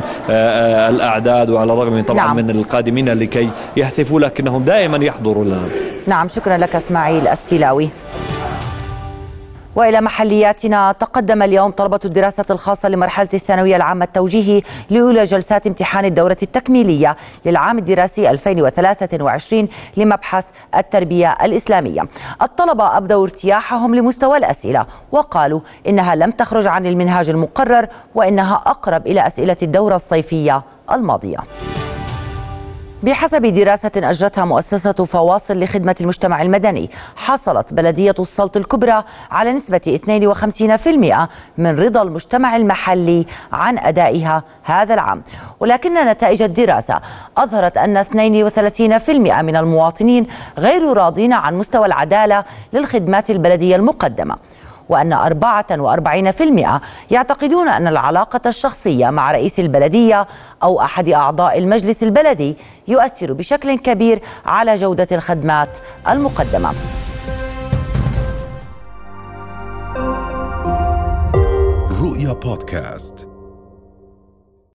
الأعداد 0.88 1.50
وعلى 1.50 1.72
الرغم 1.72 2.02
طبعا 2.02 2.26
نعم. 2.26 2.36
من 2.36 2.50
القادمين 2.50 3.08
لكي 3.08 3.50
يهتفوا 3.76 4.20
لكنهم 4.20 4.62
دائما 4.62 5.04
يحضروا 5.04 5.44
لنا. 5.44 5.68
نعم 6.06 6.28
شكرا 6.28 6.56
لك 6.56 6.76
إسماعيل 6.76 7.28
السلاوي 7.28 7.90
وإلى 9.78 10.00
محلياتنا 10.00 10.92
تقدم 10.92 11.42
اليوم 11.42 11.70
طلبة 11.70 12.00
الدراسة 12.04 12.44
الخاصة 12.50 12.88
لمرحلة 12.88 13.28
الثانوية 13.34 13.76
العامة 13.76 14.04
التوجيهي 14.04 14.62
لأولى 14.90 15.24
جلسات 15.24 15.66
امتحان 15.66 16.04
الدورة 16.04 16.36
التكميلية 16.42 17.16
للعام 17.44 17.78
الدراسي 17.78 18.30
2023 18.30 19.68
لمبحث 19.96 20.46
التربية 20.76 21.36
الإسلامية. 21.42 22.02
الطلبة 22.42 22.96
أبدوا 22.96 23.22
ارتياحهم 23.22 23.94
لمستوى 23.94 24.38
الأسئلة 24.38 24.86
وقالوا 25.12 25.60
إنها 25.88 26.14
لم 26.14 26.30
تخرج 26.30 26.66
عن 26.66 26.86
المنهاج 26.86 27.30
المقرر 27.30 27.86
وإنها 28.14 28.54
أقرب 28.54 29.06
إلى 29.06 29.26
أسئلة 29.26 29.56
الدورة 29.62 29.96
الصيفية 29.96 30.62
الماضية. 30.92 31.38
بحسب 33.02 33.46
دراسة 33.46 33.90
أجرتها 33.96 34.44
مؤسسة 34.44 34.92
فواصل 34.92 35.58
لخدمة 35.58 35.96
المجتمع 36.00 36.42
المدني 36.42 36.90
حصلت 37.16 37.74
بلدية 37.74 38.14
السلط 38.18 38.56
الكبرى 38.56 39.04
على 39.30 39.52
نسبة 39.52 40.00
52% 41.28 41.28
من 41.58 41.78
رضا 41.78 42.02
المجتمع 42.02 42.56
المحلي 42.56 43.26
عن 43.52 43.78
أدائها 43.78 44.42
هذا 44.62 44.94
العام. 44.94 45.22
ولكن 45.60 45.94
نتائج 45.94 46.42
الدراسة 46.42 47.00
أظهرت 47.36 47.76
أن 47.76 48.04
32% 48.04 49.10
من 49.42 49.56
المواطنين 49.56 50.26
غير 50.58 50.92
راضين 50.92 51.32
عن 51.32 51.58
مستوى 51.58 51.86
العدالة 51.86 52.44
للخدمات 52.72 53.30
البلدية 53.30 53.76
المقدمة. 53.76 54.36
وأن 54.88 55.12
44% 55.12 56.80
يعتقدون 57.10 57.68
أن 57.68 57.86
العلاقة 57.86 58.40
الشخصية 58.46 59.10
مع 59.10 59.32
رئيس 59.32 59.60
البلدية 59.60 60.26
أو 60.62 60.80
أحد 60.80 61.08
أعضاء 61.08 61.58
المجلس 61.58 62.02
البلدي 62.02 62.56
يؤثر 62.88 63.32
بشكل 63.32 63.78
كبير 63.78 64.22
على 64.46 64.76
جودة 64.76 65.08
الخدمات 65.12 65.78
المقدمة. 66.08 66.72
رؤيا 72.02 72.32
بودكاست. 72.32 73.37